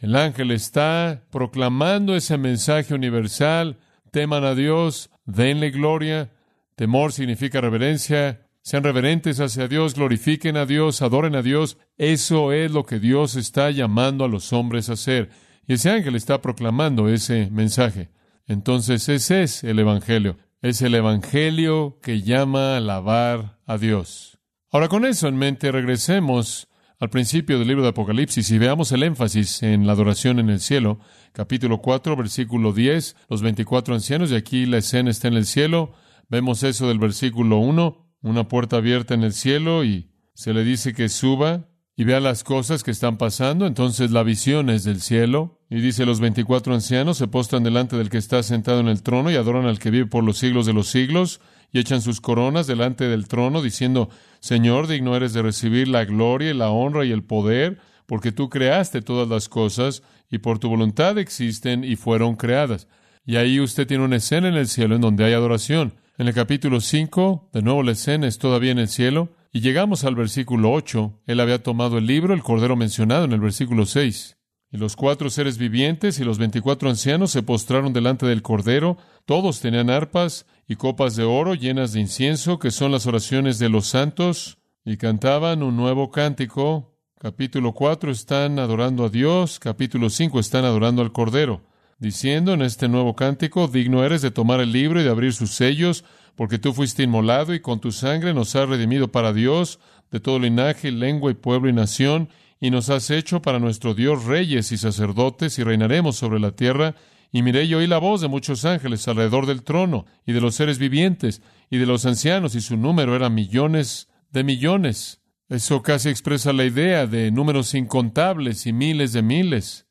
El 0.00 0.16
ángel 0.16 0.50
está 0.50 1.24
proclamando 1.30 2.14
ese 2.14 2.36
mensaje 2.36 2.92
universal. 2.92 3.78
Teman 4.10 4.44
a 4.44 4.54
Dios, 4.54 5.10
denle 5.24 5.70
gloria. 5.70 6.30
Temor 6.74 7.12
significa 7.12 7.62
reverencia. 7.62 8.45
Sean 8.66 8.82
reverentes 8.82 9.38
hacia 9.38 9.68
Dios, 9.68 9.94
glorifiquen 9.94 10.56
a 10.56 10.66
Dios, 10.66 11.00
adoren 11.00 11.36
a 11.36 11.42
Dios. 11.42 11.78
Eso 11.98 12.50
es 12.50 12.72
lo 12.72 12.82
que 12.82 12.98
Dios 12.98 13.36
está 13.36 13.70
llamando 13.70 14.24
a 14.24 14.28
los 14.28 14.52
hombres 14.52 14.90
a 14.90 14.94
hacer. 14.94 15.30
Y 15.68 15.74
ese 15.74 15.88
ángel 15.88 16.16
está 16.16 16.42
proclamando 16.42 17.08
ese 17.08 17.48
mensaje. 17.52 18.10
Entonces 18.44 19.08
ese 19.08 19.44
es 19.44 19.62
el 19.62 19.78
Evangelio. 19.78 20.38
Es 20.62 20.82
el 20.82 20.96
Evangelio 20.96 22.00
que 22.02 22.22
llama 22.22 22.74
a 22.74 22.78
alabar 22.78 23.60
a 23.66 23.78
Dios. 23.78 24.40
Ahora 24.72 24.88
con 24.88 25.04
eso 25.04 25.28
en 25.28 25.36
mente 25.36 25.70
regresemos 25.70 26.66
al 26.98 27.10
principio 27.10 27.60
del 27.60 27.68
libro 27.68 27.84
de 27.84 27.90
Apocalipsis 27.90 28.50
y 28.50 28.58
veamos 28.58 28.90
el 28.90 29.04
énfasis 29.04 29.62
en 29.62 29.86
la 29.86 29.92
adoración 29.92 30.40
en 30.40 30.50
el 30.50 30.58
cielo. 30.58 30.98
Capítulo 31.30 31.78
4, 31.80 32.16
versículo 32.16 32.72
10, 32.72 33.14
los 33.28 33.42
24 33.42 33.94
ancianos, 33.94 34.32
y 34.32 34.34
aquí 34.34 34.66
la 34.66 34.78
escena 34.78 35.10
está 35.10 35.28
en 35.28 35.34
el 35.34 35.46
cielo. 35.46 35.92
Vemos 36.28 36.64
eso 36.64 36.88
del 36.88 36.98
versículo 36.98 37.58
1, 37.58 38.05
una 38.26 38.48
puerta 38.48 38.76
abierta 38.76 39.14
en 39.14 39.22
el 39.22 39.32
cielo 39.32 39.84
y 39.84 40.10
se 40.34 40.52
le 40.52 40.64
dice 40.64 40.92
que 40.92 41.08
suba 41.08 41.68
y 41.96 42.04
vea 42.04 42.20
las 42.20 42.44
cosas 42.44 42.82
que 42.82 42.90
están 42.90 43.16
pasando. 43.16 43.66
Entonces 43.66 44.10
la 44.10 44.22
visión 44.22 44.68
es 44.68 44.84
del 44.84 45.00
cielo. 45.00 45.60
Y 45.68 45.80
dice, 45.80 46.06
los 46.06 46.20
veinticuatro 46.20 46.74
ancianos 46.74 47.18
se 47.18 47.26
postran 47.26 47.64
delante 47.64 47.96
del 47.96 48.10
que 48.10 48.18
está 48.18 48.42
sentado 48.42 48.80
en 48.80 48.88
el 48.88 49.02
trono 49.02 49.30
y 49.30 49.36
adoran 49.36 49.66
al 49.66 49.78
que 49.78 49.90
vive 49.90 50.06
por 50.06 50.22
los 50.22 50.38
siglos 50.38 50.66
de 50.66 50.72
los 50.72 50.88
siglos 50.88 51.40
y 51.72 51.80
echan 51.80 52.02
sus 52.02 52.20
coronas 52.20 52.66
delante 52.68 53.08
del 53.08 53.26
trono 53.26 53.62
diciendo, 53.62 54.08
Señor, 54.40 54.86
digno 54.86 55.16
eres 55.16 55.32
de 55.32 55.42
recibir 55.42 55.88
la 55.88 56.04
gloria 56.04 56.50
y 56.50 56.54
la 56.54 56.70
honra 56.70 57.04
y 57.04 57.10
el 57.10 57.24
poder, 57.24 57.78
porque 58.06 58.30
tú 58.30 58.48
creaste 58.48 59.02
todas 59.02 59.28
las 59.28 59.48
cosas 59.48 60.04
y 60.30 60.38
por 60.38 60.60
tu 60.60 60.68
voluntad 60.68 61.18
existen 61.18 61.82
y 61.82 61.96
fueron 61.96 62.36
creadas. 62.36 62.86
Y 63.24 63.36
ahí 63.36 63.58
usted 63.58 63.88
tiene 63.88 64.04
una 64.04 64.16
escena 64.16 64.48
en 64.48 64.54
el 64.54 64.68
cielo 64.68 64.94
en 64.94 65.00
donde 65.00 65.24
hay 65.24 65.32
adoración. 65.32 65.94
En 66.18 66.28
el 66.28 66.32
capítulo 66.32 66.80
5, 66.80 67.50
de 67.52 67.60
nuevo 67.60 67.82
la 67.82 67.92
escena 67.92 68.26
es 68.26 68.38
todavía 68.38 68.72
en 68.72 68.78
el 68.78 68.88
cielo, 68.88 69.34
y 69.52 69.60
llegamos 69.60 70.04
al 70.04 70.14
versículo 70.14 70.72
8. 70.72 71.20
Él 71.26 71.40
había 71.40 71.62
tomado 71.62 71.98
el 71.98 72.06
libro, 72.06 72.32
el 72.32 72.42
cordero 72.42 72.74
mencionado 72.74 73.26
en 73.26 73.32
el 73.32 73.40
versículo 73.40 73.84
6. 73.84 74.38
Y 74.72 74.78
los 74.78 74.96
cuatro 74.96 75.28
seres 75.28 75.58
vivientes 75.58 76.18
y 76.18 76.24
los 76.24 76.38
veinticuatro 76.38 76.88
ancianos 76.88 77.32
se 77.32 77.42
postraron 77.42 77.92
delante 77.92 78.24
del 78.24 78.40
cordero. 78.40 78.96
Todos 79.26 79.60
tenían 79.60 79.90
arpas 79.90 80.46
y 80.66 80.76
copas 80.76 81.16
de 81.16 81.24
oro 81.24 81.54
llenas 81.54 81.92
de 81.92 82.00
incienso, 82.00 82.58
que 82.58 82.70
son 82.70 82.92
las 82.92 83.06
oraciones 83.06 83.58
de 83.58 83.68
los 83.68 83.86
santos, 83.86 84.56
y 84.86 84.96
cantaban 84.96 85.62
un 85.62 85.76
nuevo 85.76 86.10
cántico. 86.10 86.96
Capítulo 87.18 87.74
4 87.74 88.10
están 88.10 88.58
adorando 88.58 89.04
a 89.04 89.10
Dios, 89.10 89.58
capítulo 89.58 90.08
5 90.08 90.40
están 90.40 90.64
adorando 90.64 91.02
al 91.02 91.12
cordero, 91.12 91.62
diciendo 91.98 92.52
en 92.52 92.62
este 92.62 92.88
nuevo 92.88 93.14
cántico, 93.16 93.68
digno 93.68 94.04
eres 94.04 94.22
de 94.22 94.30
tomar 94.30 94.60
el 94.60 94.72
libro 94.72 95.00
y 95.00 95.04
de 95.04 95.10
abrir 95.10 95.32
sus 95.32 95.50
sellos, 95.50 96.04
porque 96.34 96.58
tú 96.58 96.72
fuiste 96.72 97.02
inmolado 97.02 97.54
y 97.54 97.60
con 97.60 97.80
tu 97.80 97.92
sangre 97.92 98.34
nos 98.34 98.54
has 98.54 98.68
redimido 98.68 99.10
para 99.10 99.32
Dios 99.32 99.78
de 100.10 100.20
todo 100.20 100.38
linaje, 100.38 100.92
lengua 100.92 101.30
y 101.30 101.34
pueblo 101.34 101.68
y 101.68 101.72
nación, 101.72 102.28
y 102.60 102.70
nos 102.70 102.90
has 102.90 103.10
hecho 103.10 103.42
para 103.42 103.58
nuestro 103.58 103.94
Dios 103.94 104.24
reyes 104.24 104.72
y 104.72 104.78
sacerdotes, 104.78 105.58
y 105.58 105.62
reinaremos 105.62 106.16
sobre 106.16 106.40
la 106.40 106.52
tierra. 106.52 106.94
Y 107.32 107.42
miré 107.42 107.64
y 107.64 107.74
oí 107.74 107.86
la 107.86 107.98
voz 107.98 108.20
de 108.20 108.28
muchos 108.28 108.64
ángeles 108.64 109.06
alrededor 109.08 109.46
del 109.46 109.62
trono, 109.62 110.06
y 110.24 110.32
de 110.32 110.40
los 110.40 110.54
seres 110.54 110.78
vivientes, 110.78 111.42
y 111.70 111.78
de 111.78 111.86
los 111.86 112.06
ancianos, 112.06 112.54
y 112.54 112.60
su 112.60 112.76
número 112.76 113.14
era 113.14 113.28
millones 113.28 114.08
de 114.30 114.44
millones. 114.44 115.20
Eso 115.48 115.82
casi 115.82 116.08
expresa 116.08 116.52
la 116.52 116.64
idea 116.64 117.06
de 117.06 117.30
números 117.30 117.74
incontables 117.74 118.66
y 118.66 118.72
miles 118.72 119.12
de 119.12 119.22
miles, 119.22 119.85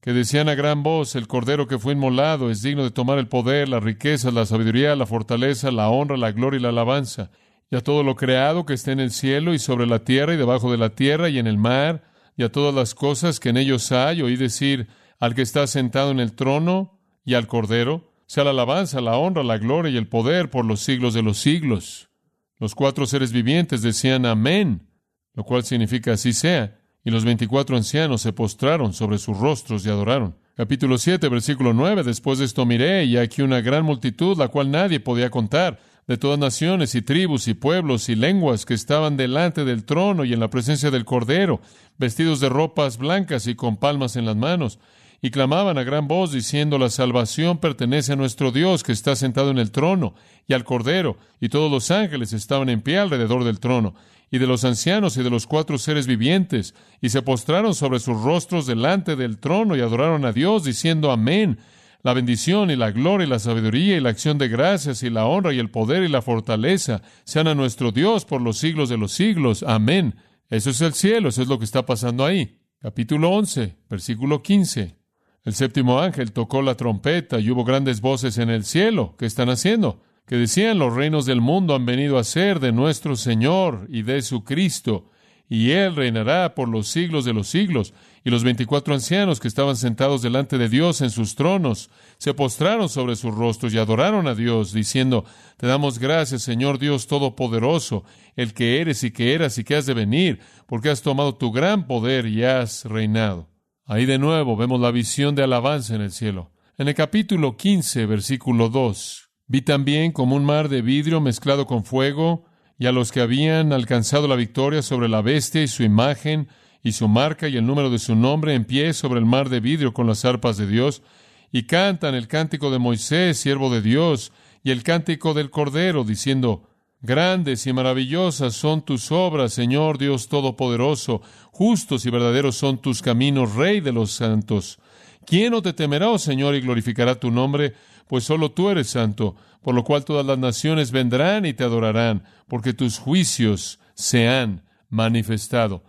que 0.00 0.12
decían 0.12 0.48
a 0.48 0.54
gran 0.54 0.82
voz, 0.82 1.16
el 1.16 1.26
Cordero 1.26 1.66
que 1.66 1.78
fue 1.78 1.92
inmolado 1.92 2.50
es 2.50 2.62
digno 2.62 2.84
de 2.84 2.90
tomar 2.90 3.18
el 3.18 3.28
poder, 3.28 3.68
la 3.68 3.80
riqueza, 3.80 4.30
la 4.30 4.46
sabiduría, 4.46 4.94
la 4.96 5.06
fortaleza, 5.06 5.70
la 5.70 5.88
honra, 5.88 6.16
la 6.16 6.32
gloria 6.32 6.58
y 6.58 6.62
la 6.62 6.68
alabanza 6.68 7.30
y 7.70 7.76
a 7.76 7.82
todo 7.82 8.02
lo 8.02 8.16
creado 8.16 8.64
que 8.64 8.74
esté 8.74 8.92
en 8.92 9.00
el 9.00 9.10
cielo 9.10 9.52
y 9.52 9.58
sobre 9.58 9.86
la 9.86 10.00
tierra 10.00 10.34
y 10.34 10.38
debajo 10.38 10.70
de 10.70 10.78
la 10.78 10.90
tierra 10.90 11.28
y 11.28 11.38
en 11.38 11.46
el 11.46 11.58
mar, 11.58 12.04
y 12.36 12.44
a 12.44 12.52
todas 12.52 12.74
las 12.74 12.94
cosas 12.94 13.40
que 13.40 13.50
en 13.50 13.56
ellos 13.56 13.92
hay, 13.92 14.22
oí 14.22 14.36
decir 14.36 14.88
al 15.18 15.34
que 15.34 15.42
está 15.42 15.66
sentado 15.66 16.10
en 16.10 16.20
el 16.20 16.32
trono 16.32 17.00
y 17.24 17.34
al 17.34 17.46
Cordero, 17.46 18.12
sea 18.26 18.44
la 18.44 18.50
alabanza, 18.50 19.00
la 19.00 19.16
honra, 19.16 19.42
la 19.42 19.58
gloria 19.58 19.90
y 19.90 19.96
el 19.96 20.08
poder 20.08 20.50
por 20.50 20.64
los 20.64 20.80
siglos 20.80 21.14
de 21.14 21.22
los 21.22 21.38
siglos. 21.38 22.10
Los 22.58 22.74
cuatro 22.74 23.06
seres 23.06 23.32
vivientes 23.32 23.82
decían 23.82 24.24
amén, 24.24 24.88
lo 25.34 25.44
cual 25.44 25.64
significa 25.64 26.12
así 26.12 26.32
sea, 26.32 26.77
y 27.04 27.10
los 27.10 27.24
veinticuatro 27.24 27.76
ancianos 27.76 28.22
se 28.22 28.32
postraron 28.32 28.92
sobre 28.92 29.18
sus 29.18 29.38
rostros 29.38 29.84
y 29.86 29.88
adoraron. 29.88 30.36
Capítulo 30.56 30.98
7, 30.98 31.28
versículo 31.28 31.72
9. 31.72 32.02
Después 32.02 32.38
de 32.38 32.44
esto 32.44 32.66
miré, 32.66 33.04
y 33.04 33.16
aquí 33.16 33.42
una 33.42 33.60
gran 33.60 33.84
multitud, 33.84 34.36
la 34.36 34.48
cual 34.48 34.70
nadie 34.70 34.98
podía 34.98 35.30
contar, 35.30 35.78
de 36.08 36.16
todas 36.16 36.38
naciones 36.38 36.94
y 36.94 37.02
tribus 37.02 37.46
y 37.48 37.54
pueblos 37.54 38.08
y 38.08 38.16
lenguas 38.16 38.64
que 38.64 38.74
estaban 38.74 39.16
delante 39.16 39.64
del 39.64 39.84
trono 39.84 40.24
y 40.24 40.32
en 40.32 40.40
la 40.40 40.48
presencia 40.48 40.90
del 40.90 41.04
Cordero, 41.04 41.60
vestidos 41.98 42.40
de 42.40 42.48
ropas 42.48 42.96
blancas 42.96 43.46
y 43.46 43.54
con 43.54 43.76
palmas 43.76 44.16
en 44.16 44.24
las 44.24 44.34
manos, 44.34 44.78
y 45.20 45.30
clamaban 45.30 45.78
a 45.78 45.84
gran 45.84 46.08
voz 46.08 46.32
diciendo, 46.32 46.78
la 46.78 46.90
salvación 46.90 47.58
pertenece 47.58 48.14
a 48.14 48.16
nuestro 48.16 48.52
Dios 48.52 48.82
que 48.82 48.92
está 48.92 49.16
sentado 49.16 49.50
en 49.50 49.58
el 49.58 49.70
trono 49.70 50.14
y 50.46 50.54
al 50.54 50.64
Cordero, 50.64 51.18
y 51.40 51.50
todos 51.50 51.70
los 51.70 51.90
ángeles 51.90 52.32
estaban 52.32 52.68
en 52.68 52.80
pie 52.80 52.98
alrededor 52.98 53.44
del 53.44 53.60
trono, 53.60 53.94
y 54.30 54.38
de 54.38 54.46
los 54.46 54.64
ancianos 54.64 55.16
y 55.16 55.22
de 55.22 55.30
los 55.30 55.46
cuatro 55.46 55.78
seres 55.78 56.06
vivientes, 56.06 56.74
y 57.00 57.08
se 57.08 57.22
postraron 57.22 57.74
sobre 57.74 58.00
sus 58.00 58.22
rostros 58.22 58.66
delante 58.66 59.16
del 59.16 59.38
trono 59.38 59.76
y 59.76 59.80
adoraron 59.80 60.24
a 60.24 60.32
Dios, 60.32 60.64
diciendo, 60.64 61.10
Amén 61.10 61.58
la 62.02 62.14
bendición 62.14 62.70
y 62.70 62.76
la 62.76 62.90
gloria 62.90 63.26
y 63.26 63.30
la 63.30 63.38
sabiduría 63.38 63.96
y 63.96 64.00
la 64.00 64.10
acción 64.10 64.38
de 64.38 64.48
gracias 64.48 65.02
y 65.02 65.10
la 65.10 65.26
honra 65.26 65.52
y 65.52 65.58
el 65.58 65.70
poder 65.70 66.04
y 66.04 66.08
la 66.08 66.22
fortaleza 66.22 67.02
sean 67.24 67.48
a 67.48 67.54
nuestro 67.54 67.90
Dios 67.90 68.24
por 68.24 68.40
los 68.40 68.58
siglos 68.58 68.88
de 68.88 68.96
los 68.96 69.12
siglos. 69.12 69.64
Amén. 69.66 70.14
Eso 70.48 70.70
es 70.70 70.80
el 70.80 70.94
cielo, 70.94 71.28
eso 71.28 71.42
es 71.42 71.48
lo 71.48 71.58
que 71.58 71.64
está 71.64 71.84
pasando 71.84 72.24
ahí. 72.24 72.60
Capítulo 72.80 73.30
11, 73.30 73.76
versículo 73.90 74.42
15. 74.42 74.96
El 75.44 75.54
séptimo 75.54 76.00
ángel 76.00 76.32
tocó 76.32 76.62
la 76.62 76.76
trompeta 76.76 77.40
y 77.40 77.50
hubo 77.50 77.64
grandes 77.64 78.00
voces 78.00 78.38
en 78.38 78.50
el 78.50 78.64
cielo. 78.64 79.16
¿Qué 79.18 79.26
están 79.26 79.50
haciendo? 79.50 80.02
Que 80.28 80.36
decían 80.36 80.78
los 80.78 80.94
reinos 80.94 81.26
del 81.26 81.40
mundo 81.40 81.74
han 81.74 81.86
venido 81.86 82.18
a 82.18 82.24
ser 82.24 82.60
de 82.60 82.70
nuestro 82.70 83.16
Señor 83.16 83.86
y 83.88 84.02
de 84.02 84.22
su 84.22 84.44
Cristo 84.44 85.10
y 85.48 85.70
él 85.70 85.96
reinará 85.96 86.54
por 86.54 86.68
los 86.68 86.88
siglos 86.88 87.24
de 87.24 87.32
los 87.32 87.48
siglos. 87.48 87.94
Y 88.24 88.30
los 88.30 88.44
veinticuatro 88.44 88.92
ancianos 88.92 89.40
que 89.40 89.48
estaban 89.48 89.76
sentados 89.76 90.20
delante 90.20 90.58
de 90.58 90.68
Dios 90.68 91.00
en 91.00 91.10
sus 91.10 91.34
tronos 91.34 91.88
se 92.18 92.34
postraron 92.34 92.88
sobre 92.88 93.16
sus 93.16 93.34
rostros 93.34 93.72
y 93.72 93.78
adoraron 93.78 94.26
a 94.26 94.34
Dios, 94.34 94.72
diciendo, 94.72 95.24
Te 95.56 95.66
damos 95.66 95.98
gracias, 95.98 96.42
Señor 96.42 96.78
Dios 96.78 97.06
Todopoderoso, 97.06 98.04
el 98.36 98.52
que 98.52 98.80
eres 98.80 99.02
y 99.04 99.10
que 99.10 99.34
eras 99.34 99.56
y 99.56 99.64
que 99.64 99.76
has 99.76 99.86
de 99.86 99.94
venir, 99.94 100.40
porque 100.66 100.90
has 100.90 101.00
tomado 101.00 101.36
tu 101.36 101.50
gran 101.50 101.86
poder 101.86 102.26
y 102.26 102.44
has 102.44 102.84
reinado. 102.84 103.48
Ahí 103.86 104.04
de 104.04 104.18
nuevo 104.18 104.56
vemos 104.56 104.80
la 104.80 104.90
visión 104.90 105.34
de 105.34 105.44
alabanza 105.44 105.94
en 105.94 106.02
el 106.02 106.12
cielo. 106.12 106.50
En 106.76 106.88
el 106.88 106.94
capítulo 106.94 107.56
15, 107.56 108.04
versículo 108.04 108.68
2, 108.68 109.27
vi 109.48 109.62
también 109.62 110.12
como 110.12 110.36
un 110.36 110.44
mar 110.44 110.68
de 110.68 110.82
vidrio 110.82 111.20
mezclado 111.20 111.66
con 111.66 111.84
fuego, 111.84 112.44
y 112.78 112.86
a 112.86 112.92
los 112.92 113.10
que 113.10 113.20
habían 113.20 113.72
alcanzado 113.72 114.28
la 114.28 114.36
victoria 114.36 114.82
sobre 114.82 115.08
la 115.08 115.20
bestia 115.20 115.62
y 115.62 115.68
su 115.68 115.82
imagen 115.82 116.48
y 116.84 116.92
su 116.92 117.08
marca 117.08 117.48
y 117.48 117.56
el 117.56 117.66
número 117.66 117.90
de 117.90 117.98
su 117.98 118.14
nombre 118.14 118.54
en 118.54 118.64
pie 118.64 118.92
sobre 118.92 119.18
el 119.18 119.26
mar 119.26 119.48
de 119.48 119.58
vidrio 119.58 119.92
con 119.92 120.06
las 120.06 120.24
arpas 120.24 120.56
de 120.56 120.68
Dios, 120.68 121.02
y 121.50 121.64
cantan 121.64 122.14
el 122.14 122.28
cántico 122.28 122.70
de 122.70 122.78
Moisés, 122.78 123.38
siervo 123.38 123.70
de 123.70 123.82
Dios, 123.82 124.32
y 124.62 124.70
el 124.70 124.82
cántico 124.82 125.34
del 125.34 125.50
Cordero, 125.50 126.04
diciendo, 126.04 126.68
Grandes 127.00 127.66
y 127.66 127.72
maravillosas 127.72 128.54
son 128.54 128.82
tus 128.82 129.12
obras, 129.12 129.52
Señor 129.52 129.98
Dios 129.98 130.28
Todopoderoso, 130.28 131.22
justos 131.52 132.04
y 132.04 132.10
verdaderos 132.10 132.56
son 132.56 132.78
tus 132.78 133.02
caminos, 133.02 133.54
Rey 133.54 133.80
de 133.80 133.92
los 133.92 134.10
santos. 134.10 134.78
¿Quién 135.24 135.52
no 135.52 135.62
te 135.62 135.72
temerá, 135.72 136.08
oh 136.08 136.18
Señor, 136.18 136.54
y 136.54 136.60
glorificará 136.60 137.14
tu 137.14 137.30
nombre? 137.30 137.74
Pues 138.08 138.24
solo 138.24 138.52
tú 138.52 138.70
eres 138.70 138.88
santo 138.88 139.36
por 139.62 139.74
lo 139.74 139.84
cual 139.84 140.04
todas 140.04 140.24
las 140.24 140.38
naciones 140.38 140.92
vendrán 140.92 141.44
y 141.44 141.52
te 141.52 141.64
adorarán, 141.64 142.24
porque 142.46 142.72
tus 142.72 142.98
juicios 142.98 143.80
se 143.94 144.28
han 144.28 144.62
manifestado. 144.88 145.84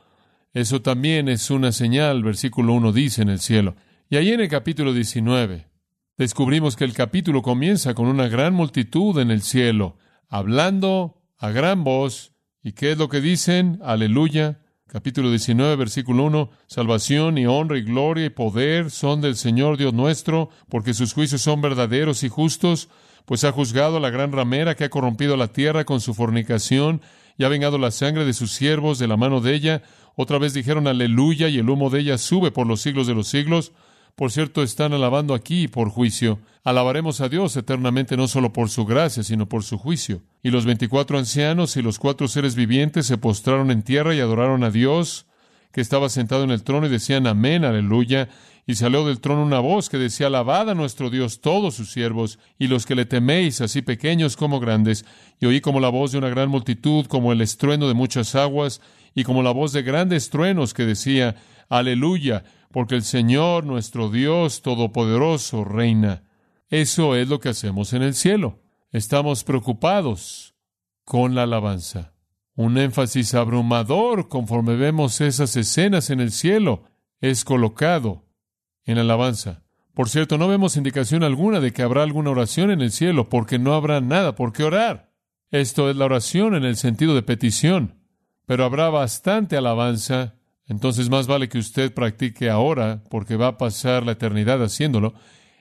Eso 0.53 0.81
también 0.81 1.29
es 1.29 1.49
una 1.51 1.71
señal, 1.71 2.23
versículo 2.23 2.73
1 2.73 2.91
dice 2.91 3.21
en 3.21 3.29
el 3.29 3.39
cielo. 3.39 3.75
Y 4.09 4.17
ahí 4.17 4.31
en 4.31 4.41
el 4.41 4.49
capítulo 4.49 4.93
19 4.93 5.67
descubrimos 6.17 6.75
que 6.75 6.83
el 6.83 6.93
capítulo 6.93 7.41
comienza 7.41 7.93
con 7.93 8.07
una 8.07 8.27
gran 8.27 8.53
multitud 8.53 9.17
en 9.19 9.31
el 9.31 9.41
cielo, 9.41 9.97
hablando 10.27 11.21
a 11.38 11.51
gran 11.51 11.83
voz. 11.83 12.33
¿Y 12.61 12.73
qué 12.73 12.91
es 12.91 12.97
lo 12.97 13.07
que 13.07 13.21
dicen? 13.21 13.79
Aleluya. 13.83 14.59
Capítulo 14.91 15.29
19, 15.29 15.75
versículo 15.75 16.24
1. 16.24 16.50
Salvación 16.65 17.38
y 17.38 17.46
honra 17.46 17.77
y 17.77 17.84
gloria 17.84 18.25
y 18.25 18.29
poder 18.31 18.89
son 18.89 19.22
del 19.22 19.36
Señor 19.36 19.77
Dios 19.77 19.93
nuestro, 19.93 20.50
porque 20.67 20.96
sus 20.96 21.13
juicios 21.13 21.43
son 21.43 21.62
verdaderos 21.62 22.24
y 22.24 22.29
justos, 22.29 22.89
pues 23.25 23.43
ha 23.43 23.51
juzgado 23.51 23.98
a 23.98 24.00
la 24.00 24.10
gran 24.10 24.31
ramera 24.31 24.74
que 24.75 24.86
ha 24.86 24.89
corrompido 24.89 25.38
la 25.38 25.50
tierra 25.50 25.86
con 25.86 26.01
su 26.01 26.15
fornicación 26.15 27.01
y 27.38 27.43
ha 27.43 27.50
vengado 27.50 27.77
la 27.77 27.91
sangre 27.91 28.25
de 28.25 28.34
sus 28.34 28.51
siervos 28.51 28.98
de 28.98 29.08
la 29.08 29.15
mano 29.15 29.41
de 29.41 29.53
ella. 29.53 29.84
Otra 30.15 30.39
vez 30.39 30.55
dijeron 30.55 30.88
aleluya 30.88 31.50
y 31.50 31.60
el 31.60 31.69
humo 31.69 31.91
de 31.91 32.00
ella 32.00 32.17
sube 32.17 32.50
por 32.50 32.65
los 32.65 32.81
siglos 32.81 33.05
de 33.05 33.13
los 33.13 33.27
siglos. 33.27 33.74
Por 34.19 34.33
cierto, 34.33 34.63
están 34.63 34.91
alabando 34.91 35.33
aquí 35.33 35.69
por 35.69 35.89
juicio. 35.89 36.39
Alabaremos 36.65 37.21
a 37.21 37.29
Dios 37.29 37.55
eternamente 37.55 38.17
no 38.17 38.27
solo 38.27 38.51
por 38.51 38.69
su 38.69 38.85
gracia, 38.85 39.23
sino 39.23 39.47
por 39.47 39.63
su 39.63 39.77
juicio. 39.77 40.23
Y 40.43 40.49
los 40.49 40.65
veinticuatro 40.65 41.17
ancianos 41.17 41.77
y 41.77 41.81
los 41.81 41.99
cuatro 41.99 42.27
seres 42.27 42.53
vivientes 42.53 43.05
se 43.05 43.17
postraron 43.17 43.71
en 43.71 43.81
tierra 43.81 44.13
y 44.13 44.19
adoraron 44.19 44.65
a 44.65 44.71
Dios, 44.71 45.25
que 45.71 45.79
estaba 45.79 46.09
sentado 46.09 46.43
en 46.43 46.51
el 46.51 46.63
trono, 46.63 46.88
y 46.88 46.89
decían 46.89 47.27
amén, 47.27 47.63
aleluya. 47.63 48.27
Y 48.67 48.75
salió 48.75 49.05
del 49.05 49.21
trono 49.21 49.41
una 49.41 49.61
voz 49.61 49.88
que 49.88 49.97
decía, 49.97 50.27
alabad 50.27 50.69
a 50.69 50.75
nuestro 50.75 51.09
Dios 51.09 51.39
todos 51.39 51.75
sus 51.75 51.93
siervos, 51.93 52.39
y 52.57 52.67
los 52.67 52.85
que 52.85 52.95
le 52.95 53.05
teméis, 53.05 53.61
así 53.61 53.81
pequeños 53.81 54.35
como 54.35 54.59
grandes. 54.59 55.05
Y 55.39 55.45
oí 55.45 55.61
como 55.61 55.79
la 55.79 55.88
voz 55.88 56.11
de 56.11 56.17
una 56.17 56.27
gran 56.27 56.49
multitud, 56.49 57.05
como 57.05 57.31
el 57.31 57.39
estruendo 57.39 57.88
de 57.88 57.93
muchas 57.93 58.35
aguas, 58.35 58.81
y 59.15 59.23
como 59.23 59.43
la 59.43 59.51
voz 59.51 59.71
de 59.71 59.81
grandes 59.81 60.29
truenos 60.29 60.73
que 60.73 60.85
decía, 60.85 61.38
aleluya 61.69 62.43
porque 62.71 62.95
el 62.95 63.03
Señor 63.03 63.65
nuestro 63.65 64.09
Dios 64.09 64.61
Todopoderoso 64.61 65.63
reina. 65.63 66.23
Eso 66.69 67.15
es 67.15 67.27
lo 67.27 67.39
que 67.39 67.49
hacemos 67.49 67.93
en 67.93 68.03
el 68.03 68.13
cielo. 68.13 68.59
Estamos 68.91 69.43
preocupados 69.43 70.55
con 71.03 71.35
la 71.35 71.43
alabanza. 71.43 72.13
Un 72.55 72.77
énfasis 72.77 73.33
abrumador 73.33 74.27
conforme 74.27 74.75
vemos 74.75 75.21
esas 75.21 75.55
escenas 75.55 76.09
en 76.09 76.19
el 76.19 76.31
cielo 76.31 76.83
es 77.21 77.43
colocado 77.45 78.25
en 78.85 78.95
la 78.95 79.01
alabanza. 79.01 79.63
Por 79.93 80.09
cierto, 80.09 80.38
no 80.38 80.47
vemos 80.47 80.77
indicación 80.77 81.23
alguna 81.23 81.59
de 81.59 81.73
que 81.73 81.81
habrá 81.81 82.03
alguna 82.03 82.29
oración 82.29 82.71
en 82.71 82.81
el 82.81 82.91
cielo, 82.91 83.27
porque 83.27 83.59
no 83.59 83.73
habrá 83.73 83.99
nada 84.01 84.35
por 84.35 84.53
qué 84.53 84.63
orar. 84.63 85.11
Esto 85.51 85.89
es 85.89 85.95
la 85.95 86.05
oración 86.05 86.55
en 86.55 86.63
el 86.63 86.77
sentido 86.77 87.15
de 87.15 87.23
petición, 87.23 87.95
pero 88.45 88.63
habrá 88.63 88.89
bastante 88.89 89.57
alabanza 89.57 90.38
entonces 90.69 91.09
más 91.09 91.25
vale 91.25 91.49
que 91.49 91.57
usted 91.57 91.91
practique 91.91 92.47
ahora, 92.49 93.03
porque 93.09 93.35
va 93.35 93.47
a 93.47 93.57
pasar 93.57 94.05
la 94.05 94.11
eternidad 94.13 94.63
haciéndolo. 94.63 95.15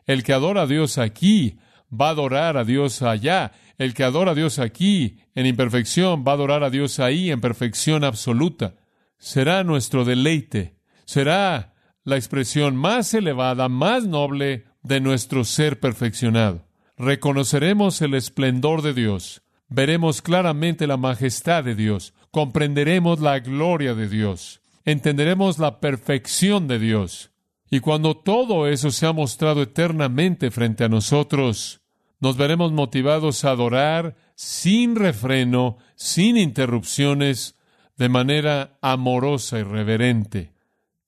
El 0.06 0.22
que 0.22 0.34
adora 0.34 0.62
a 0.62 0.66
Dios 0.66 0.98
aquí 0.98 1.58
va 1.90 2.08
a 2.08 2.10
adorar 2.10 2.58
a 2.58 2.64
Dios 2.64 3.00
allá. 3.00 3.52
El 3.78 3.94
que 3.94 4.04
adora 4.04 4.32
a 4.32 4.34
Dios 4.34 4.58
aquí 4.58 5.16
en 5.34 5.46
imperfección 5.46 6.24
va 6.28 6.32
a 6.32 6.34
adorar 6.34 6.62
a 6.62 6.68
Dios 6.68 7.00
ahí 7.00 7.30
en 7.30 7.40
perfección 7.40 8.04
absoluta. 8.04 8.74
Será 9.16 9.64
nuestro 9.64 10.04
deleite. 10.04 10.76
Será 11.06 11.72
la 12.04 12.16
expresión 12.16 12.76
más 12.76 13.14
elevada, 13.14 13.70
más 13.70 14.06
noble 14.06 14.66
de 14.82 15.00
nuestro 15.00 15.44
ser 15.44 15.80
perfeccionado. 15.80 16.66
Reconoceremos 16.98 18.02
el 18.02 18.12
esplendor 18.12 18.82
de 18.82 18.92
Dios. 18.92 19.40
Veremos 19.68 20.20
claramente 20.20 20.86
la 20.86 20.98
majestad 20.98 21.64
de 21.64 21.74
Dios. 21.74 22.12
Comprenderemos 22.30 23.20
la 23.20 23.38
gloria 23.38 23.94
de 23.94 24.08
Dios 24.08 24.60
entenderemos 24.90 25.59
la 25.59 25.80
perfección 25.80 26.66
de 26.66 26.78
Dios. 26.78 27.30
Y 27.71 27.80
cuando 27.80 28.16
todo 28.16 28.66
eso 28.66 28.90
se 28.90 29.07
ha 29.07 29.12
mostrado 29.12 29.61
eternamente 29.61 30.50
frente 30.50 30.85
a 30.85 30.88
nosotros, 30.88 31.82
nos 32.21 32.39
veremos 32.39 32.73
motivados 32.73 33.45
a 33.45 33.50
adorar 33.50 34.17
sin 34.34 34.97
refreno, 34.97 35.76
sin 35.95 36.39
interrupciones, 36.39 37.56
de 37.99 38.08
manera 38.08 38.78
amorosa 38.80 39.58
y 39.58 39.62
reverente. 39.62 40.52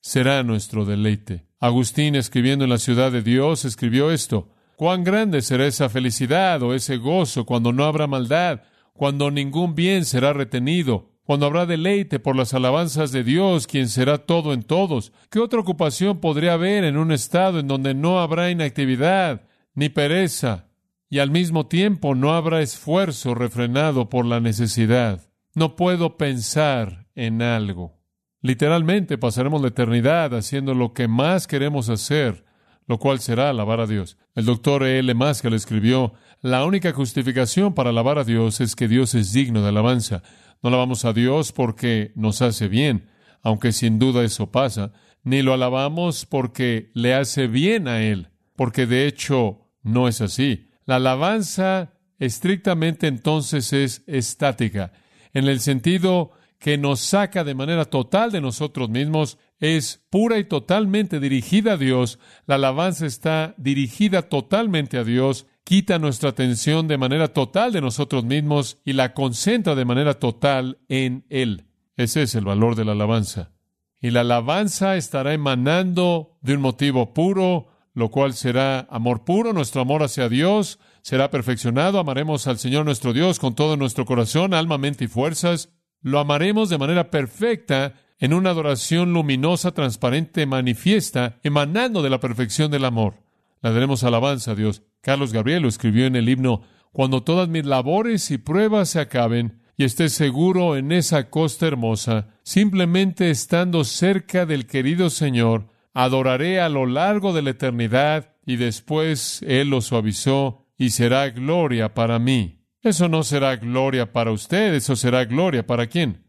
Será 0.00 0.42
nuestro 0.42 0.85
deleite. 0.85 1.46
Agustín, 1.59 2.16
escribiendo 2.16 2.64
en 2.64 2.70
la 2.70 2.78
ciudad 2.78 3.11
de 3.11 3.22
Dios, 3.22 3.64
escribió 3.64 4.11
esto. 4.11 4.50
Cuán 4.76 5.04
grande 5.04 5.40
será 5.40 5.66
esa 5.66 5.88
felicidad 5.88 6.62
o 6.62 6.74
ese 6.74 6.98
gozo 6.98 7.46
cuando 7.46 7.72
no 7.72 7.85
habrá 7.85 8.07
maldad, 8.07 8.62
cuando 8.92 9.31
ningún 9.31 9.74
bien 9.74 10.04
será 10.04 10.33
retenido, 10.35 11.10
cuando 11.30 11.46
habrá 11.46 11.64
deleite 11.64 12.18
por 12.18 12.34
las 12.34 12.54
alabanzas 12.54 13.12
de 13.12 13.22
Dios, 13.22 13.68
quien 13.68 13.88
será 13.88 14.18
todo 14.18 14.52
en 14.52 14.64
todos. 14.64 15.12
¿Qué 15.30 15.38
otra 15.38 15.60
ocupación 15.60 16.18
podría 16.18 16.54
haber 16.54 16.82
en 16.82 16.96
un 16.96 17.12
estado 17.12 17.60
en 17.60 17.68
donde 17.68 17.94
no 17.94 18.18
habrá 18.18 18.50
inactividad 18.50 19.42
ni 19.72 19.90
pereza 19.90 20.66
y 21.08 21.20
al 21.20 21.30
mismo 21.30 21.68
tiempo 21.68 22.16
no 22.16 22.32
habrá 22.32 22.62
esfuerzo 22.62 23.36
refrenado 23.36 24.08
por 24.08 24.26
la 24.26 24.40
necesidad? 24.40 25.30
No 25.54 25.76
puedo 25.76 26.16
pensar 26.16 27.06
en 27.14 27.42
algo. 27.42 28.00
Literalmente 28.42 29.16
pasaremos 29.16 29.62
la 29.62 29.68
eternidad 29.68 30.34
haciendo 30.34 30.74
lo 30.74 30.94
que 30.94 31.06
más 31.06 31.46
queremos 31.46 31.90
hacer, 31.90 32.44
lo 32.88 32.98
cual 32.98 33.20
será 33.20 33.50
alabar 33.50 33.78
a 33.78 33.86
Dios. 33.86 34.18
El 34.34 34.46
doctor 34.46 34.82
E. 34.82 34.98
L. 34.98 35.14
Maskell 35.14 35.54
escribió, 35.54 36.12
la 36.42 36.64
única 36.64 36.90
justificación 36.92 37.72
para 37.72 37.90
alabar 37.90 38.18
a 38.18 38.24
Dios 38.24 38.60
es 38.60 38.74
que 38.74 38.88
Dios 38.88 39.14
es 39.14 39.32
digno 39.32 39.62
de 39.62 39.68
alabanza. 39.68 40.24
No 40.62 40.68
alabamos 40.68 41.05
a 41.05 41.12
Dios 41.12 41.53
porque 41.53 42.12
nos 42.14 42.42
hace 42.42 42.68
bien, 42.68 43.09
aunque 43.42 43.73
sin 43.73 43.99
duda 43.99 44.25
eso 44.25 44.51
pasa, 44.51 44.92
ni 45.23 45.42
lo 45.42 45.55
alabamos 45.55 46.27
porque 46.27 46.90
le 46.94 47.14
hace 47.14 47.46
bien 47.46 47.88
a 47.88 48.03
Él, 48.03 48.29
porque 48.57 48.87
de 48.87 49.07
hecho 49.07 49.68
no 49.83 50.09
es 50.09 50.20
así. 50.20 50.70
La 50.85 50.96
alabanza 50.96 51.94
estrictamente 52.18 53.07
entonces 53.07 53.73
es 53.73 54.03
estática, 54.07 54.92
en 55.33 55.46
el 55.46 55.61
sentido 55.61 56.33
que 56.59 56.77
nos 56.77 57.01
saca 57.01 57.42
de 57.42 57.55
manera 57.55 57.87
total 57.87 58.31
de 58.31 58.42
nosotros 58.42 58.90
mismos, 58.90 59.38
es 59.61 60.05
pura 60.11 60.38
y 60.38 60.44
totalmente 60.44 61.18
dirigida 61.18 61.73
a 61.73 61.77
Dios, 61.77 62.18
la 62.46 62.57
alabanza 62.57 63.07
está 63.07 63.55
dirigida 63.57 64.23
totalmente 64.23 64.99
a 64.99 65.05
Dios 65.05 65.46
quita 65.70 66.00
nuestra 66.00 66.30
atención 66.30 66.88
de 66.88 66.98
manera 66.98 67.28
total 67.28 67.70
de 67.70 67.80
nosotros 67.80 68.24
mismos 68.24 68.78
y 68.85 68.94
la 68.94 69.14
concentra 69.14 69.76
de 69.76 69.85
manera 69.85 70.14
total 70.14 70.78
en 70.88 71.24
Él. 71.28 71.66
Ese 71.96 72.22
es 72.22 72.35
el 72.35 72.44
valor 72.44 72.74
de 72.74 72.85
la 72.85 72.90
alabanza. 72.90 73.52
Y 74.00 74.11
la 74.11 74.22
alabanza 74.22 74.96
estará 74.96 75.33
emanando 75.33 76.37
de 76.40 76.54
un 76.54 76.61
motivo 76.61 77.14
puro, 77.14 77.68
lo 77.94 78.11
cual 78.11 78.35
será 78.35 78.88
amor 78.90 79.24
puro, 79.24 79.52
nuestro 79.52 79.80
amor 79.80 80.02
hacia 80.02 80.28
Dios 80.28 80.80
será 81.02 81.30
perfeccionado, 81.30 82.00
amaremos 82.00 82.48
al 82.48 82.59
Señor 82.59 82.85
nuestro 82.85 83.12
Dios 83.12 83.38
con 83.38 83.54
todo 83.54 83.76
nuestro 83.76 84.04
corazón, 84.04 84.54
alma, 84.54 84.76
mente 84.76 85.04
y 85.04 85.06
fuerzas, 85.06 85.68
lo 86.00 86.18
amaremos 86.18 86.68
de 86.68 86.78
manera 86.78 87.12
perfecta 87.12 87.94
en 88.18 88.35
una 88.35 88.50
adoración 88.50 89.12
luminosa, 89.12 89.70
transparente, 89.70 90.46
manifiesta, 90.46 91.38
emanando 91.44 92.02
de 92.02 92.11
la 92.11 92.18
perfección 92.18 92.72
del 92.72 92.87
amor. 92.87 93.29
Le 93.62 93.73
daremos 93.73 94.05
alabanza 94.05 94.53
a 94.53 94.55
Dios. 94.55 94.83
Carlos 95.01 95.33
Gabriel 95.33 95.62
lo 95.62 95.68
escribió 95.68 96.07
en 96.07 96.16
el 96.16 96.29
himno, 96.29 96.62
Cuando 96.92 97.23
todas 97.23 97.49
mis 97.49 97.64
labores 97.64 98.31
y 98.31 98.38
pruebas 98.38 98.90
se 98.90 99.01
acaben 99.01 99.61
y 99.77 99.85
esté 99.85 100.09
seguro 100.09 100.77
en 100.77 100.92
esa 100.92 101.31
costa 101.31 101.66
hermosa, 101.66 102.29
simplemente 102.42 103.31
estando 103.31 103.85
cerca 103.85 104.44
del 104.44 104.66
querido 104.66 105.09
Señor, 105.09 105.68
adoraré 105.94 106.61
a 106.61 106.68
lo 106.68 106.87
largo 106.87 107.33
de 107.33 107.42
la 107.42 107.51
eternidad 107.51 108.35
y 108.44 108.57
después 108.57 109.42
Él 109.46 109.70
lo 109.70 109.81
suavizó 109.81 110.66
y 110.77 110.90
será 110.90 111.31
gloria 111.31 111.94
para 111.94 112.18
mí. 112.18 112.64
Eso 112.83 113.09
no 113.09 113.23
será 113.23 113.57
gloria 113.57 114.12
para 114.12 114.33
usted, 114.33 114.75
eso 114.75 114.96
será 114.96 115.25
gloria 115.27 115.66
para 115.66 115.87
quién? 115.87 116.25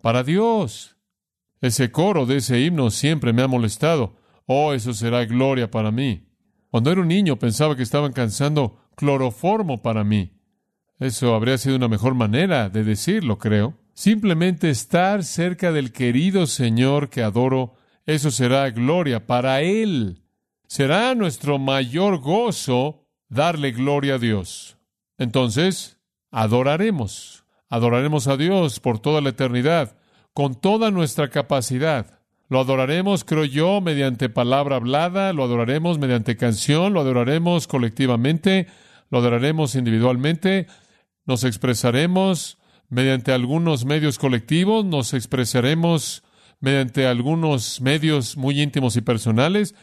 Para 0.00 0.22
Dios. 0.22 0.96
Ese 1.60 1.92
coro 1.92 2.24
de 2.24 2.38
ese 2.38 2.60
himno 2.60 2.90
siempre 2.90 3.32
me 3.32 3.42
ha 3.42 3.48
molestado. 3.48 4.16
Oh, 4.46 4.72
eso 4.72 4.94
será 4.94 5.26
gloria 5.26 5.70
para 5.70 5.90
mí. 5.90 6.29
Cuando 6.70 6.92
era 6.92 7.00
un 7.00 7.08
niño 7.08 7.36
pensaba 7.36 7.76
que 7.76 7.82
estaban 7.82 8.12
cansando 8.12 8.78
cloroformo 8.94 9.82
para 9.82 10.04
mí. 10.04 10.32
Eso 11.00 11.34
habría 11.34 11.58
sido 11.58 11.76
una 11.76 11.88
mejor 11.88 12.14
manera 12.14 12.68
de 12.68 12.84
decirlo, 12.84 13.38
creo. 13.38 13.74
Simplemente 13.94 14.70
estar 14.70 15.24
cerca 15.24 15.72
del 15.72 15.92
querido 15.92 16.46
Señor 16.46 17.10
que 17.10 17.22
adoro, 17.22 17.74
eso 18.06 18.30
será 18.30 18.70
gloria 18.70 19.26
para 19.26 19.62
Él. 19.62 20.22
Será 20.68 21.14
nuestro 21.14 21.58
mayor 21.58 22.18
gozo 22.18 23.06
darle 23.28 23.72
gloria 23.72 24.14
a 24.14 24.18
Dios. 24.18 24.76
Entonces, 25.18 25.98
adoraremos. 26.30 27.44
Adoraremos 27.68 28.28
a 28.28 28.36
Dios 28.36 28.78
por 28.78 28.98
toda 29.00 29.20
la 29.20 29.30
eternidad, 29.30 29.96
con 30.32 30.54
toda 30.54 30.90
nuestra 30.90 31.30
capacidad. 31.30 32.19
Lo 32.50 32.58
adoraremos, 32.58 33.22
creo 33.22 33.44
yo, 33.44 33.80
mediante 33.80 34.28
palabra 34.28 34.74
hablada, 34.74 35.32
lo 35.32 35.44
adoraremos 35.44 36.00
mediante 36.00 36.36
canción, 36.36 36.92
lo 36.92 37.00
adoraremos 37.00 37.68
colectivamente, 37.68 38.66
lo 39.08 39.18
adoraremos 39.18 39.76
individualmente, 39.76 40.66
nos 41.24 41.44
expresaremos 41.44 42.58
mediante 42.88 43.30
algunos 43.30 43.84
medios 43.84 44.18
colectivos, 44.18 44.84
nos 44.84 45.14
expresaremos 45.14 46.24
mediante 46.58 47.06
algunos 47.06 47.80
medios 47.80 48.36
muy 48.36 48.60
íntimos 48.60 48.96
y 48.96 49.00
personales, 49.00 49.76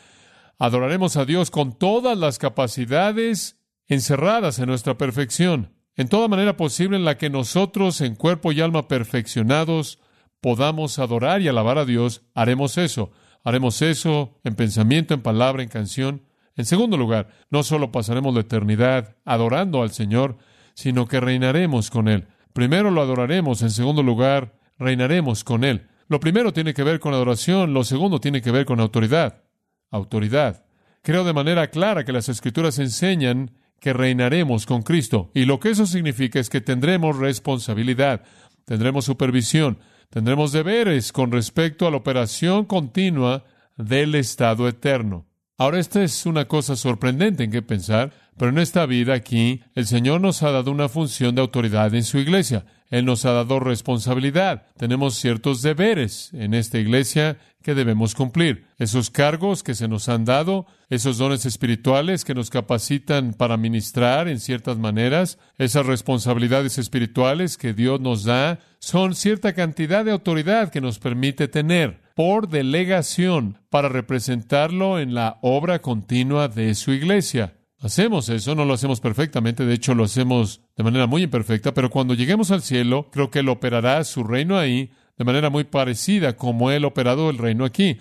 adoraremos 0.59 1.15
a 1.15 1.23
Dios 1.23 1.51
con 1.51 1.71
todas 1.71 2.17
las 2.17 2.37
capacidades 2.37 3.61
encerradas 3.87 4.59
en 4.59 4.67
nuestra 4.67 4.97
perfección, 4.97 5.73
en 5.95 6.09
toda 6.09 6.27
manera 6.27 6.57
posible 6.57 6.97
en 6.97 7.05
la 7.05 7.17
que 7.17 7.29
nosotros, 7.29 8.01
en 8.01 8.15
cuerpo 8.15 8.51
y 8.51 8.59
alma 8.59 8.89
perfeccionados, 8.89 9.99
podamos 10.41 10.99
adorar 10.99 11.41
y 11.41 11.47
alabar 11.47 11.77
a 11.77 11.85
Dios, 11.85 12.23
haremos 12.33 12.77
eso. 12.77 13.11
Haremos 13.43 13.81
eso 13.81 14.39
en 14.43 14.55
pensamiento, 14.55 15.13
en 15.13 15.21
palabra, 15.21 15.63
en 15.63 15.69
canción. 15.69 16.23
En 16.55 16.65
segundo 16.65 16.97
lugar, 16.97 17.29
no 17.49 17.63
solo 17.63 17.91
pasaremos 17.91 18.33
la 18.33 18.41
eternidad 18.41 19.15
adorando 19.23 19.81
al 19.81 19.91
Señor, 19.91 20.37
sino 20.73 21.07
que 21.07 21.19
reinaremos 21.19 21.89
con 21.89 22.07
Él. 22.07 22.27
Primero 22.53 22.91
lo 22.91 23.01
adoraremos, 23.01 23.61
en 23.61 23.71
segundo 23.71 24.03
lugar, 24.03 24.53
reinaremos 24.77 25.43
con 25.43 25.63
Él. 25.63 25.87
Lo 26.07 26.19
primero 26.19 26.53
tiene 26.53 26.73
que 26.73 26.83
ver 26.83 26.99
con 26.99 27.13
adoración, 27.13 27.73
lo 27.73 27.83
segundo 27.83 28.19
tiene 28.19 28.41
que 28.41 28.51
ver 28.51 28.65
con 28.65 28.79
autoridad. 28.79 29.43
Autoridad. 29.91 30.65
Creo 31.01 31.23
de 31.23 31.33
manera 31.33 31.67
clara 31.69 32.03
que 32.03 32.11
las 32.11 32.29
Escrituras 32.29 32.79
enseñan 32.79 33.51
que 33.79 33.93
reinaremos 33.93 34.65
con 34.65 34.81
Cristo. 34.81 35.31
Y 35.33 35.45
lo 35.45 35.59
que 35.59 35.69
eso 35.69 35.85
significa 35.85 36.39
es 36.39 36.49
que 36.49 36.61
tendremos 36.61 37.17
responsabilidad, 37.17 38.23
tendremos 38.65 39.05
supervisión, 39.05 39.79
tendremos 40.09 40.51
deberes 40.51 41.11
con 41.11 41.31
respecto 41.31 41.87
a 41.87 41.91
la 41.91 41.97
operación 41.97 42.65
continua 42.65 43.45
del 43.77 44.15
estado 44.15 44.67
eterno. 44.67 45.27
Ahora, 45.57 45.79
esta 45.79 46.03
es 46.03 46.25
una 46.25 46.47
cosa 46.47 46.75
sorprendente 46.75 47.43
en 47.43 47.51
qué 47.51 47.61
pensar, 47.61 48.13
pero 48.37 48.51
en 48.51 48.59
esta 48.59 48.85
vida 48.85 49.13
aquí, 49.13 49.61
el 49.73 49.87
Señor 49.87 50.21
nos 50.21 50.43
ha 50.43 50.51
dado 50.51 50.71
una 50.71 50.89
función 50.89 51.33
de 51.33 51.41
autoridad 51.41 51.93
en 51.95 52.03
su 52.03 52.19
iglesia. 52.19 52.65
Él 52.89 53.05
nos 53.05 53.25
ha 53.25 53.31
dado 53.31 53.59
responsabilidad. 53.59 54.67
Tenemos 54.77 55.15
ciertos 55.15 55.61
deberes 55.61 56.33
en 56.33 56.53
esta 56.53 56.79
iglesia 56.79 57.37
que 57.61 57.75
debemos 57.75 58.15
cumplir. 58.15 58.65
Esos 58.77 59.09
cargos 59.09 59.61
que 59.61 59.75
se 59.75 59.89
nos 59.89 60.07
han 60.07 60.23
dado, 60.23 60.67
esos 60.89 61.17
dones 61.17 61.45
espirituales 61.45 62.23
que 62.23 62.33
nos 62.33 62.49
capacitan 62.49 63.33
para 63.33 63.57
ministrar 63.57 64.29
en 64.29 64.39
ciertas 64.39 64.77
maneras, 64.77 65.37
esas 65.57 65.85
responsabilidades 65.85 66.77
espirituales 66.77 67.57
que 67.57 67.73
Dios 67.73 67.99
nos 67.99 68.23
da, 68.23 68.59
son 68.79 69.15
cierta 69.15 69.53
cantidad 69.53 70.05
de 70.05 70.11
autoridad 70.11 70.69
que 70.69 70.79
nos 70.79 70.99
permite 70.99 71.49
tener 71.49 71.99
por 72.15 72.47
delegación 72.47 73.57
para 73.69 73.89
representarlo 73.89 74.97
en 74.97 75.13
la 75.13 75.37
obra 75.41 75.81
continua 75.81 76.47
de 76.47 76.73
su 76.73 76.93
iglesia. 76.93 77.56
Hacemos 77.79 78.27
eso, 78.29 78.55
no 78.55 78.65
lo 78.65 78.73
hacemos 78.73 78.99
perfectamente, 78.99 79.65
de 79.65 79.75
hecho 79.75 79.93
lo 79.93 80.05
hacemos 80.05 80.61
de 80.75 80.83
manera 80.83 81.05
muy 81.05 81.23
imperfecta, 81.23 81.75
pero 81.75 81.91
cuando 81.91 82.15
lleguemos 82.15 82.49
al 82.49 82.63
cielo, 82.63 83.09
creo 83.11 83.29
que 83.29 83.39
Él 83.39 83.49
operará 83.49 84.03
su 84.03 84.23
reino 84.23 84.57
ahí 84.57 84.91
de 85.17 85.25
manera 85.25 85.49
muy 85.49 85.63
parecida 85.63 86.35
como 86.37 86.71
Él 86.71 86.85
operado 86.85 87.29
el 87.29 87.37
reino 87.37 87.65
aquí. 87.65 87.97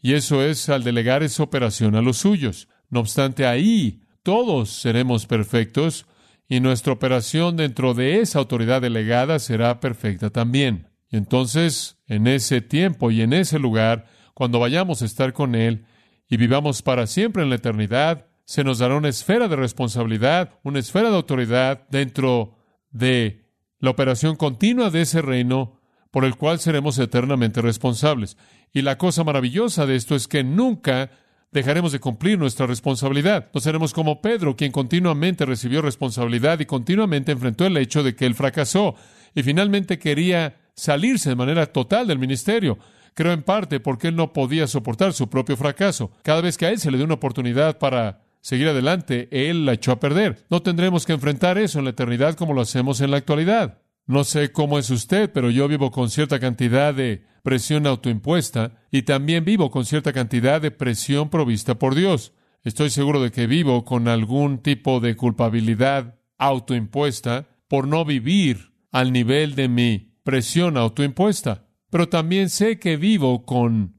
Y 0.00 0.12
eso 0.12 0.42
es 0.42 0.68
al 0.68 0.84
delegar 0.84 1.24
esa 1.24 1.42
operación 1.42 1.96
a 1.96 2.02
los 2.02 2.18
suyos. 2.18 2.68
No 2.88 3.00
obstante, 3.00 3.46
ahí 3.46 4.02
todos 4.22 4.70
seremos 4.70 5.26
perfectos 5.26 6.06
y 6.48 6.60
nuestra 6.60 6.92
operación 6.92 7.56
dentro 7.56 7.94
de 7.94 8.20
esa 8.20 8.38
autoridad 8.38 8.80
delegada 8.80 9.40
será 9.40 9.80
perfecta 9.80 10.30
también. 10.30 10.88
Y 11.10 11.16
entonces, 11.16 11.98
en 12.06 12.28
ese 12.28 12.60
tiempo 12.60 13.10
y 13.10 13.22
en 13.22 13.32
ese 13.32 13.58
lugar, 13.58 14.06
cuando 14.34 14.60
vayamos 14.60 15.02
a 15.02 15.04
estar 15.04 15.32
con 15.32 15.56
Él 15.56 15.86
y 16.28 16.36
vivamos 16.36 16.82
para 16.82 17.06
siempre 17.06 17.42
en 17.42 17.50
la 17.50 17.56
eternidad, 17.56 18.26
se 18.46 18.62
nos 18.62 18.78
dará 18.78 18.94
una 18.96 19.08
esfera 19.08 19.48
de 19.48 19.56
responsabilidad, 19.56 20.54
una 20.62 20.78
esfera 20.78 21.10
de 21.10 21.16
autoridad 21.16 21.82
dentro 21.90 22.56
de 22.90 23.44
la 23.80 23.90
operación 23.90 24.36
continua 24.36 24.88
de 24.90 25.02
ese 25.02 25.20
reino 25.20 25.80
por 26.12 26.24
el 26.24 26.36
cual 26.36 26.60
seremos 26.60 26.98
eternamente 26.98 27.60
responsables. 27.60 28.38
Y 28.72 28.82
la 28.82 28.98
cosa 28.98 29.24
maravillosa 29.24 29.84
de 29.84 29.96
esto 29.96 30.14
es 30.14 30.28
que 30.28 30.44
nunca 30.44 31.10
dejaremos 31.50 31.90
de 31.90 31.98
cumplir 31.98 32.38
nuestra 32.38 32.66
responsabilidad. 32.66 33.50
No 33.52 33.60
seremos 33.60 33.92
como 33.92 34.22
Pedro, 34.22 34.54
quien 34.54 34.70
continuamente 34.70 35.44
recibió 35.44 35.82
responsabilidad 35.82 36.60
y 36.60 36.66
continuamente 36.66 37.32
enfrentó 37.32 37.66
el 37.66 37.76
hecho 37.76 38.04
de 38.04 38.14
que 38.14 38.26
él 38.26 38.36
fracasó 38.36 38.94
y 39.34 39.42
finalmente 39.42 39.98
quería 39.98 40.56
salirse 40.74 41.30
de 41.30 41.36
manera 41.36 41.66
total 41.66 42.06
del 42.06 42.20
ministerio. 42.20 42.78
Creo 43.14 43.32
en 43.32 43.42
parte 43.42 43.80
porque 43.80 44.08
él 44.08 44.16
no 44.16 44.32
podía 44.32 44.68
soportar 44.68 45.14
su 45.14 45.28
propio 45.28 45.56
fracaso. 45.56 46.12
Cada 46.22 46.42
vez 46.42 46.56
que 46.56 46.66
a 46.66 46.70
él 46.70 46.78
se 46.78 46.92
le 46.92 46.96
dio 46.96 47.06
una 47.06 47.14
oportunidad 47.14 47.78
para 47.78 48.25
seguir 48.46 48.68
adelante, 48.68 49.28
Él 49.32 49.66
la 49.66 49.72
echó 49.72 49.90
a 49.90 49.98
perder. 49.98 50.46
No 50.50 50.62
tendremos 50.62 51.04
que 51.04 51.12
enfrentar 51.12 51.58
eso 51.58 51.80
en 51.80 51.84
la 51.84 51.90
eternidad 51.90 52.36
como 52.36 52.54
lo 52.54 52.60
hacemos 52.60 53.00
en 53.00 53.10
la 53.10 53.16
actualidad. 53.16 53.82
No 54.06 54.22
sé 54.22 54.52
cómo 54.52 54.78
es 54.78 54.88
usted, 54.90 55.32
pero 55.32 55.50
yo 55.50 55.66
vivo 55.66 55.90
con 55.90 56.10
cierta 56.10 56.38
cantidad 56.38 56.94
de 56.94 57.24
presión 57.42 57.88
autoimpuesta 57.88 58.78
y 58.92 59.02
también 59.02 59.44
vivo 59.44 59.72
con 59.72 59.84
cierta 59.84 60.12
cantidad 60.12 60.60
de 60.60 60.70
presión 60.70 61.28
provista 61.28 61.76
por 61.80 61.96
Dios. 61.96 62.34
Estoy 62.62 62.90
seguro 62.90 63.20
de 63.20 63.32
que 63.32 63.48
vivo 63.48 63.84
con 63.84 64.06
algún 64.06 64.58
tipo 64.58 65.00
de 65.00 65.16
culpabilidad 65.16 66.20
autoimpuesta 66.38 67.48
por 67.66 67.88
no 67.88 68.04
vivir 68.04 68.74
al 68.92 69.12
nivel 69.12 69.56
de 69.56 69.66
mi 69.66 70.20
presión 70.22 70.76
autoimpuesta. 70.76 71.66
Pero 71.90 72.08
también 72.08 72.48
sé 72.48 72.78
que 72.78 72.96
vivo 72.96 73.44
con 73.44 73.95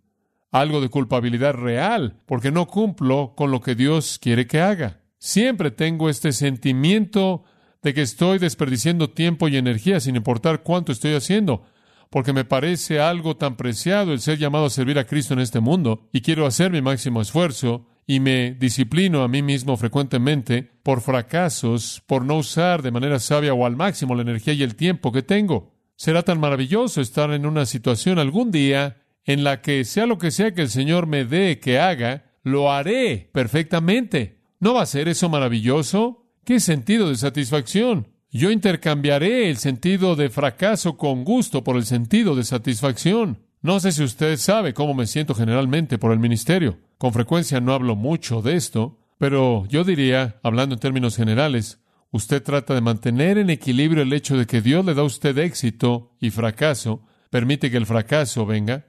algo 0.59 0.81
de 0.81 0.89
culpabilidad 0.89 1.53
real, 1.53 2.21
porque 2.25 2.51
no 2.51 2.67
cumplo 2.67 3.33
con 3.35 3.51
lo 3.51 3.61
que 3.61 3.75
Dios 3.75 4.19
quiere 4.19 4.47
que 4.47 4.61
haga. 4.61 5.01
Siempre 5.17 5.71
tengo 5.71 6.09
este 6.09 6.31
sentimiento 6.31 7.43
de 7.81 7.93
que 7.93 8.01
estoy 8.01 8.39
desperdiciando 8.39 9.09
tiempo 9.09 9.47
y 9.47 9.57
energía 9.57 9.99
sin 9.99 10.15
importar 10.15 10.63
cuánto 10.63 10.91
estoy 10.91 11.13
haciendo, 11.13 11.63
porque 12.09 12.33
me 12.33 12.45
parece 12.45 12.99
algo 12.99 13.35
tan 13.37 13.55
preciado 13.57 14.13
el 14.13 14.19
ser 14.19 14.37
llamado 14.37 14.65
a 14.65 14.69
servir 14.69 14.99
a 14.99 15.05
Cristo 15.05 15.33
en 15.33 15.39
este 15.39 15.59
mundo, 15.59 16.07
y 16.11 16.21
quiero 16.21 16.45
hacer 16.45 16.71
mi 16.71 16.81
máximo 16.81 17.21
esfuerzo, 17.21 17.87
y 18.05 18.21
me 18.21 18.55
disciplino 18.57 19.21
a 19.21 19.27
mí 19.27 19.41
mismo 19.41 19.75
frecuentemente 19.75 20.71
por 20.81 21.01
fracasos, 21.01 22.01
por 22.07 22.23
no 22.23 22.37
usar 22.37 22.81
de 22.81 22.91
manera 22.91 23.19
sabia 23.19 23.53
o 23.53 23.65
al 23.65 23.75
máximo 23.75 24.15
la 24.15 24.21
energía 24.21 24.53
y 24.53 24.63
el 24.63 24.75
tiempo 24.75 25.11
que 25.11 25.23
tengo. 25.23 25.73
Será 25.97 26.23
tan 26.23 26.39
maravilloso 26.39 27.01
estar 27.01 27.31
en 27.31 27.45
una 27.45 27.65
situación 27.65 28.17
algún 28.17 28.51
día 28.51 28.97
en 29.27 29.43
la 29.43 29.61
que 29.61 29.85
sea 29.85 30.07
lo 30.07 30.17
que 30.17 30.31
sea 30.31 30.53
que 30.53 30.61
el 30.61 30.69
Señor 30.69 31.05
me 31.05 31.25
dé 31.25 31.59
que 31.59 31.77
haga, 31.77 32.31
lo 32.43 32.71
haré 32.71 33.29
perfectamente. 33.33 34.39
¿No 34.59 34.73
va 34.73 34.81
a 34.81 34.87
ser 34.87 35.09
eso 35.09 35.29
maravilloso? 35.29 36.25
¿Qué 36.45 36.59
sentido 36.59 37.09
de 37.09 37.15
satisfacción? 37.15 38.07
Yo 38.31 38.51
intercambiaré 38.51 39.49
el 39.49 39.57
sentido 39.57 40.15
de 40.15 40.29
fracaso 40.29 40.97
con 40.97 41.25
gusto 41.25 41.63
por 41.63 41.75
el 41.75 41.85
sentido 41.85 42.35
de 42.35 42.45
satisfacción. 42.45 43.43
No 43.61 43.79
sé 43.81 43.91
si 43.91 44.03
usted 44.03 44.37
sabe 44.37 44.73
cómo 44.73 44.93
me 44.93 45.07
siento 45.07 45.35
generalmente 45.35 45.97
por 45.97 46.13
el 46.13 46.19
ministerio. 46.19 46.77
Con 46.97 47.11
frecuencia 47.11 47.59
no 47.59 47.73
hablo 47.73 47.95
mucho 47.95 48.41
de 48.41 48.55
esto, 48.55 48.97
pero 49.17 49.65
yo 49.67 49.83
diría, 49.83 50.39
hablando 50.41 50.75
en 50.75 50.79
términos 50.79 51.17
generales, 51.17 51.81
usted 52.11 52.41
trata 52.41 52.73
de 52.73 52.81
mantener 52.81 53.37
en 53.37 53.49
equilibrio 53.49 54.03
el 54.03 54.13
hecho 54.13 54.37
de 54.37 54.45
que 54.45 54.61
Dios 54.61 54.85
le 54.85 54.93
da 54.93 55.01
a 55.01 55.05
usted 55.05 55.37
éxito 55.37 56.15
y 56.21 56.29
fracaso, 56.29 57.03
permite 57.29 57.69
que 57.69 57.77
el 57.77 57.85
fracaso 57.85 58.45
venga, 58.45 58.85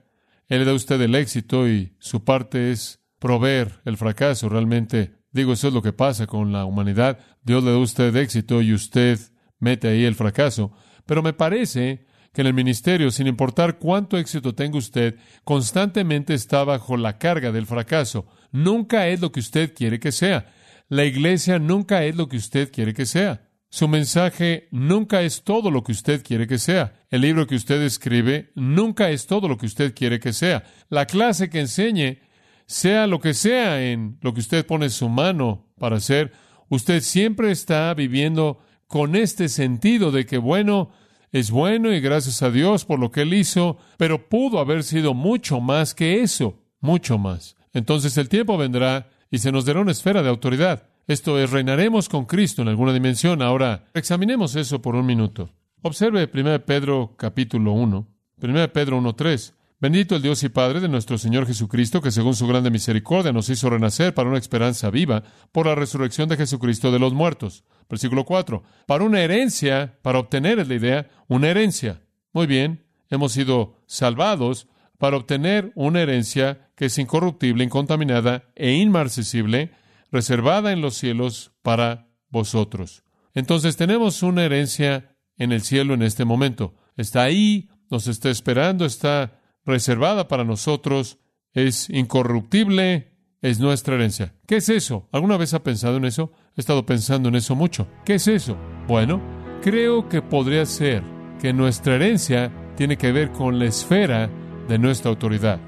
él 0.49 0.59
le 0.59 0.65
da 0.65 0.71
a 0.71 0.75
usted 0.75 0.99
el 1.01 1.15
éxito 1.15 1.69
y 1.69 1.95
su 1.99 2.23
parte 2.23 2.71
es 2.71 2.99
proveer 3.19 3.81
el 3.85 3.97
fracaso. 3.97 4.49
Realmente, 4.49 5.13
digo, 5.31 5.53
eso 5.53 5.67
es 5.67 5.73
lo 5.73 5.83
que 5.83 5.93
pasa 5.93 6.25
con 6.25 6.51
la 6.51 6.65
humanidad. 6.65 7.19
Dios 7.43 7.63
le 7.63 7.71
da 7.71 7.77
a 7.77 7.79
usted 7.79 8.15
éxito 8.15 8.61
y 8.61 8.73
usted 8.73 9.19
mete 9.59 9.87
ahí 9.87 10.05
el 10.05 10.15
fracaso. 10.15 10.71
Pero 11.05 11.21
me 11.21 11.33
parece 11.33 12.07
que 12.33 12.41
en 12.41 12.47
el 12.47 12.53
ministerio, 12.53 13.11
sin 13.11 13.27
importar 13.27 13.77
cuánto 13.77 14.17
éxito 14.17 14.55
tenga 14.55 14.79
usted, 14.79 15.17
constantemente 15.43 16.33
está 16.33 16.63
bajo 16.63 16.97
la 16.97 17.19
carga 17.19 17.51
del 17.51 17.67
fracaso. 17.67 18.25
Nunca 18.51 19.07
es 19.07 19.21
lo 19.21 19.31
que 19.31 19.39
usted 19.39 19.73
quiere 19.75 19.99
que 19.99 20.11
sea. 20.11 20.51
La 20.87 21.05
iglesia 21.05 21.59
nunca 21.59 22.03
es 22.03 22.15
lo 22.15 22.27
que 22.27 22.37
usted 22.37 22.71
quiere 22.71 22.95
que 22.95 23.05
sea. 23.05 23.48
Su 23.71 23.87
mensaje 23.87 24.67
nunca 24.71 25.21
es 25.21 25.43
todo 25.43 25.69
lo 25.69 25.83
que 25.83 25.91
usted 25.91 26.23
quiere 26.23 26.47
que 26.47 26.57
sea. 26.57 26.93
El 27.11 27.21
libro 27.21 27.45
que 27.45 27.55
usted 27.55 27.81
escribe 27.83 28.51
nunca 28.55 29.11
es 29.11 29.27
todo 29.27 29.47
lo 29.47 29.57
que 29.57 29.67
usted 29.67 29.93
quiere 29.93 30.19
que 30.19 30.33
sea. 30.33 30.63
La 30.89 31.05
clase 31.05 31.49
que 31.49 31.59
enseñe, 31.59 32.19
sea 32.65 33.05
lo 33.05 33.19
que 33.19 33.35
sea 33.35 33.83
en 33.83 34.17
lo 34.21 34.33
que 34.33 34.39
usted 34.39 34.65
pone 34.65 34.89
su 34.89 35.07
mano 35.07 35.67
para 35.77 35.97
hacer, 35.97 36.31
usted 36.69 37.01
siempre 37.01 37.51
está 37.51 37.93
viviendo 37.93 38.59
con 38.87 39.15
este 39.15 39.49
sentido 39.49 40.11
de 40.11 40.25
que, 40.25 40.39
bueno, 40.39 40.89
es 41.31 41.51
bueno 41.51 41.93
y 41.93 41.99
gracias 41.99 42.41
a 42.41 42.49
Dios 42.49 42.85
por 42.85 42.99
lo 42.99 43.11
que 43.11 43.21
él 43.21 43.35
hizo, 43.35 43.77
pero 43.97 44.29
pudo 44.29 44.59
haber 44.59 44.83
sido 44.83 45.13
mucho 45.13 45.59
más 45.59 45.93
que 45.93 46.21
eso, 46.21 46.59
mucho 46.79 47.19
más. 47.19 47.55
Entonces 47.73 48.17
el 48.17 48.29
tiempo 48.29 48.57
vendrá 48.57 49.09
y 49.29 49.37
se 49.37 49.51
nos 49.51 49.65
dará 49.65 49.79
una 49.81 49.91
esfera 49.91 50.23
de 50.23 50.29
autoridad. 50.29 50.88
Esto 51.09 51.39
es, 51.39 51.49
reinaremos 51.49 52.07
con 52.07 52.25
Cristo 52.25 52.61
en 52.61 52.67
alguna 52.67 52.93
dimensión. 52.93 53.41
Ahora, 53.41 53.85
examinemos 53.95 54.55
eso 54.55 54.79
por 54.79 54.95
un 54.95 55.07
minuto. 55.07 55.49
Observe 55.81 56.29
1 56.31 56.65
Pedro 56.65 57.15
capítulo 57.17 57.71
1, 57.71 58.07
1 58.43 58.73
Pedro 58.73 59.01
1.3. 59.01 59.53
Bendito 59.79 60.15
el 60.15 60.21
Dios 60.21 60.43
y 60.43 60.49
Padre 60.49 60.79
de 60.79 60.87
nuestro 60.87 61.17
Señor 61.17 61.47
Jesucristo, 61.47 61.99
que 61.99 62.11
según 62.11 62.35
su 62.35 62.45
grande 62.45 62.69
misericordia 62.69 63.33
nos 63.33 63.49
hizo 63.49 63.71
renacer 63.71 64.13
para 64.13 64.29
una 64.29 64.37
esperanza 64.37 64.91
viva 64.91 65.23
por 65.51 65.65
la 65.65 65.73
resurrección 65.73 66.29
de 66.29 66.37
Jesucristo 66.37 66.91
de 66.91 66.99
los 66.99 67.11
muertos. 67.11 67.63
Versículo 67.89 68.23
4. 68.23 68.61
Para 68.85 69.03
una 69.03 69.21
herencia, 69.21 69.97
para 70.03 70.19
obtener 70.19 70.67
la 70.67 70.75
idea, 70.75 71.09
una 71.27 71.47
herencia. 71.47 72.03
Muy 72.33 72.45
bien, 72.45 72.85
hemos 73.09 73.31
sido 73.31 73.81
salvados 73.87 74.67
para 74.99 75.17
obtener 75.17 75.71
una 75.73 76.01
herencia 76.01 76.69
que 76.75 76.85
es 76.85 76.99
incorruptible, 76.99 77.63
incontaminada 77.63 78.43
e 78.53 78.73
inmarcesible, 78.73 79.71
reservada 80.11 80.71
en 80.71 80.81
los 80.81 80.95
cielos 80.95 81.51
para 81.61 82.09
vosotros. 82.29 83.03
Entonces 83.33 83.77
tenemos 83.77 84.23
una 84.23 84.43
herencia 84.43 85.15
en 85.37 85.51
el 85.51 85.61
cielo 85.61 85.93
en 85.93 86.03
este 86.03 86.25
momento. 86.25 86.75
Está 86.97 87.23
ahí, 87.23 87.69
nos 87.89 88.07
está 88.07 88.29
esperando, 88.29 88.85
está 88.85 89.39
reservada 89.65 90.27
para 90.27 90.43
nosotros, 90.43 91.19
es 91.53 91.89
incorruptible, 91.89 93.13
es 93.41 93.59
nuestra 93.59 93.95
herencia. 93.95 94.35
¿Qué 94.45 94.57
es 94.57 94.69
eso? 94.69 95.07
¿Alguna 95.11 95.37
vez 95.37 95.53
ha 95.53 95.63
pensado 95.63 95.97
en 95.97 96.05
eso? 96.05 96.31
He 96.55 96.61
estado 96.61 96.85
pensando 96.85 97.29
en 97.29 97.35
eso 97.35 97.55
mucho. 97.55 97.87
¿Qué 98.05 98.15
es 98.15 98.27
eso? 98.27 98.57
Bueno, 98.87 99.21
creo 99.61 100.09
que 100.09 100.21
podría 100.21 100.65
ser 100.65 101.03
que 101.39 101.53
nuestra 101.53 101.95
herencia 101.95 102.51
tiene 102.75 102.97
que 102.97 103.11
ver 103.11 103.31
con 103.31 103.59
la 103.59 103.65
esfera 103.65 104.29
de 104.67 104.77
nuestra 104.77 105.09
autoridad. 105.09 105.59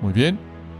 Muy 0.00 0.12
bien, 0.12 0.38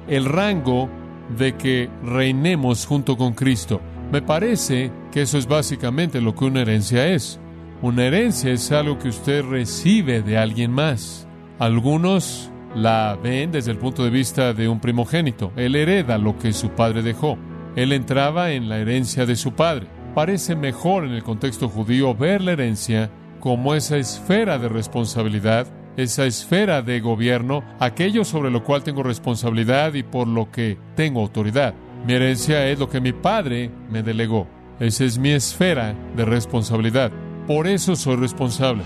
el 0.08 0.24
rango 0.24 0.90
de 1.36 1.56
que 1.56 1.90
reinemos 2.04 2.86
junto 2.86 3.16
con 3.16 3.32
Cristo. 3.32 3.80
Me 4.10 4.22
parece 4.22 4.92
que 5.10 5.22
eso 5.22 5.38
es 5.38 5.46
básicamente 5.46 6.20
lo 6.20 6.34
que 6.34 6.44
una 6.44 6.62
herencia 6.62 7.08
es. 7.08 7.40
Una 7.80 8.04
herencia 8.04 8.52
es 8.52 8.70
algo 8.70 8.98
que 8.98 9.08
usted 9.08 9.42
recibe 9.44 10.22
de 10.22 10.38
alguien 10.38 10.70
más. 10.70 11.26
Algunos 11.58 12.50
la 12.74 13.18
ven 13.22 13.52
desde 13.52 13.70
el 13.70 13.78
punto 13.78 14.04
de 14.04 14.10
vista 14.10 14.52
de 14.52 14.68
un 14.68 14.80
primogénito. 14.80 15.52
Él 15.56 15.76
hereda 15.76 16.18
lo 16.18 16.38
que 16.38 16.52
su 16.52 16.70
padre 16.70 17.02
dejó. 17.02 17.38
Él 17.76 17.92
entraba 17.92 18.52
en 18.52 18.68
la 18.68 18.78
herencia 18.78 19.26
de 19.26 19.36
su 19.36 19.52
padre. 19.52 19.86
Parece 20.14 20.56
mejor 20.56 21.04
en 21.04 21.12
el 21.12 21.22
contexto 21.22 21.68
judío 21.68 22.14
ver 22.14 22.42
la 22.42 22.52
herencia 22.52 23.10
como 23.40 23.74
esa 23.74 23.96
esfera 23.96 24.58
de 24.58 24.68
responsabilidad, 24.68 25.66
esa 25.96 26.26
esfera 26.26 26.82
de 26.82 27.00
gobierno, 27.00 27.62
aquello 27.78 28.24
sobre 28.24 28.50
lo 28.50 28.64
cual 28.64 28.82
tengo 28.82 29.02
responsabilidad 29.02 29.94
y 29.94 30.02
por 30.02 30.26
lo 30.26 30.50
que 30.50 30.78
tengo 30.96 31.20
autoridad. 31.20 31.74
Mi 32.06 32.14
herencia 32.14 32.68
es 32.68 32.78
lo 32.78 32.88
que 32.88 33.00
mi 33.00 33.12
padre 33.12 33.70
me 33.90 34.02
delegó. 34.02 34.48
Esa 34.80 35.04
es 35.04 35.18
mi 35.18 35.30
esfera 35.30 35.94
de 36.16 36.24
responsabilidad. 36.24 37.12
Por 37.46 37.66
eso 37.66 37.94
soy 37.94 38.16
responsable. 38.16 38.82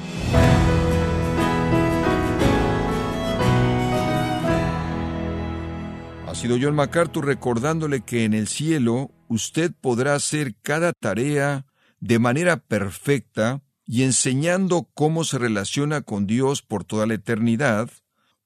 Ha 6.27 6.35
sido 6.35 6.59
John 6.61 6.75
MacArthur 6.75 7.25
recordándole 7.25 8.03
que 8.03 8.25
en 8.25 8.35
el 8.35 8.49
cielo 8.49 9.11
usted 9.29 9.73
podrá 9.81 10.15
hacer 10.15 10.55
cada 10.63 10.93
tarea 10.93 11.65
de 12.01 12.19
manera 12.19 12.59
perfecta 12.59 13.63
y 13.87 14.03
enseñando 14.03 14.89
cómo 14.95 15.25
se 15.25 15.39
relaciona 15.39 16.03
con 16.03 16.27
Dios 16.27 16.63
por 16.63 16.85
toda 16.85 17.07
la 17.07 17.15
eternidad, 17.15 17.91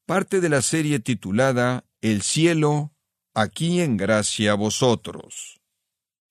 parte 0.06 0.40
de 0.40 0.48
la 0.48 0.62
serie 0.62 1.00
titulada 1.00 1.84
El 2.00 2.22
cielo, 2.22 2.92
aquí 3.34 3.80
en 3.80 3.96
gracia 3.96 4.52
a 4.52 4.54
vosotros. 4.54 5.60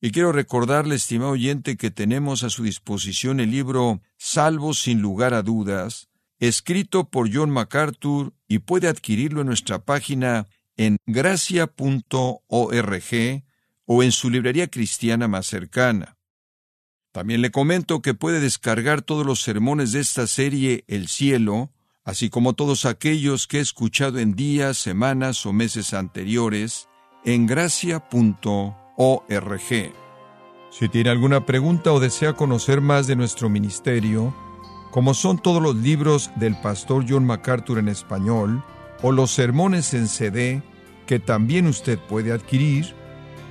Y 0.01 0.11
quiero 0.11 0.31
recordarle, 0.31 0.95
estimado 0.95 1.31
oyente, 1.31 1.75
que 1.75 1.91
tenemos 1.91 2.43
a 2.43 2.49
su 2.49 2.63
disposición 2.63 3.39
el 3.39 3.51
libro 3.51 4.01
Salvo 4.17 4.73
sin 4.73 5.01
lugar 5.01 5.33
a 5.33 5.41
dudas, 5.41 6.07
escrito 6.39 7.09
por 7.09 7.33
John 7.33 7.49
MacArthur 7.49 8.33
y 8.47 8.59
puede 8.59 8.87
adquirirlo 8.87 9.41
en 9.41 9.47
nuestra 9.47 9.79
página 9.79 10.47
en 10.77 10.97
gracia.org 11.05 11.73
o 13.85 14.03
en 14.03 14.11
su 14.11 14.29
librería 14.29 14.67
cristiana 14.67 15.27
más 15.27 15.47
cercana. 15.47 16.18
También 17.11 17.41
le 17.41 17.49
comento 17.49 18.01
que 18.01 18.13
puede 18.13 18.39
descargar 18.39 19.01
todos 19.01 19.25
los 19.25 19.41
sermones 19.41 19.91
de 19.91 19.99
esta 19.99 20.27
serie 20.27 20.83
El 20.87 21.07
cielo, 21.07 21.71
así 22.03 22.29
como 22.29 22.53
todos 22.53 22.85
aquellos 22.85 23.47
que 23.47 23.57
he 23.57 23.61
escuchado 23.61 24.19
en 24.19 24.35
días, 24.35 24.77
semanas 24.77 25.45
o 25.45 25.53
meses 25.53 25.93
anteriores, 25.93 26.87
en 27.25 27.47
gracia.org. 27.47 28.73
Si 30.71 30.87
tiene 30.87 31.09
alguna 31.09 31.45
pregunta 31.47 31.91
o 31.93 31.99
desea 31.99 32.33
conocer 32.33 32.79
más 32.79 33.07
de 33.07 33.15
nuestro 33.15 33.49
ministerio, 33.49 34.35
como 34.91 35.15
son 35.15 35.39
todos 35.39 35.61
los 35.61 35.75
libros 35.75 36.29
del 36.35 36.55
pastor 36.61 37.05
John 37.09 37.25
MacArthur 37.25 37.79
en 37.79 37.89
español, 37.89 38.63
o 39.01 39.11
los 39.11 39.31
sermones 39.31 39.93
en 39.93 40.07
CD, 40.07 40.61
que 41.07 41.19
también 41.19 41.65
usted 41.65 41.97
puede 41.97 42.31
adquirir, 42.31 42.95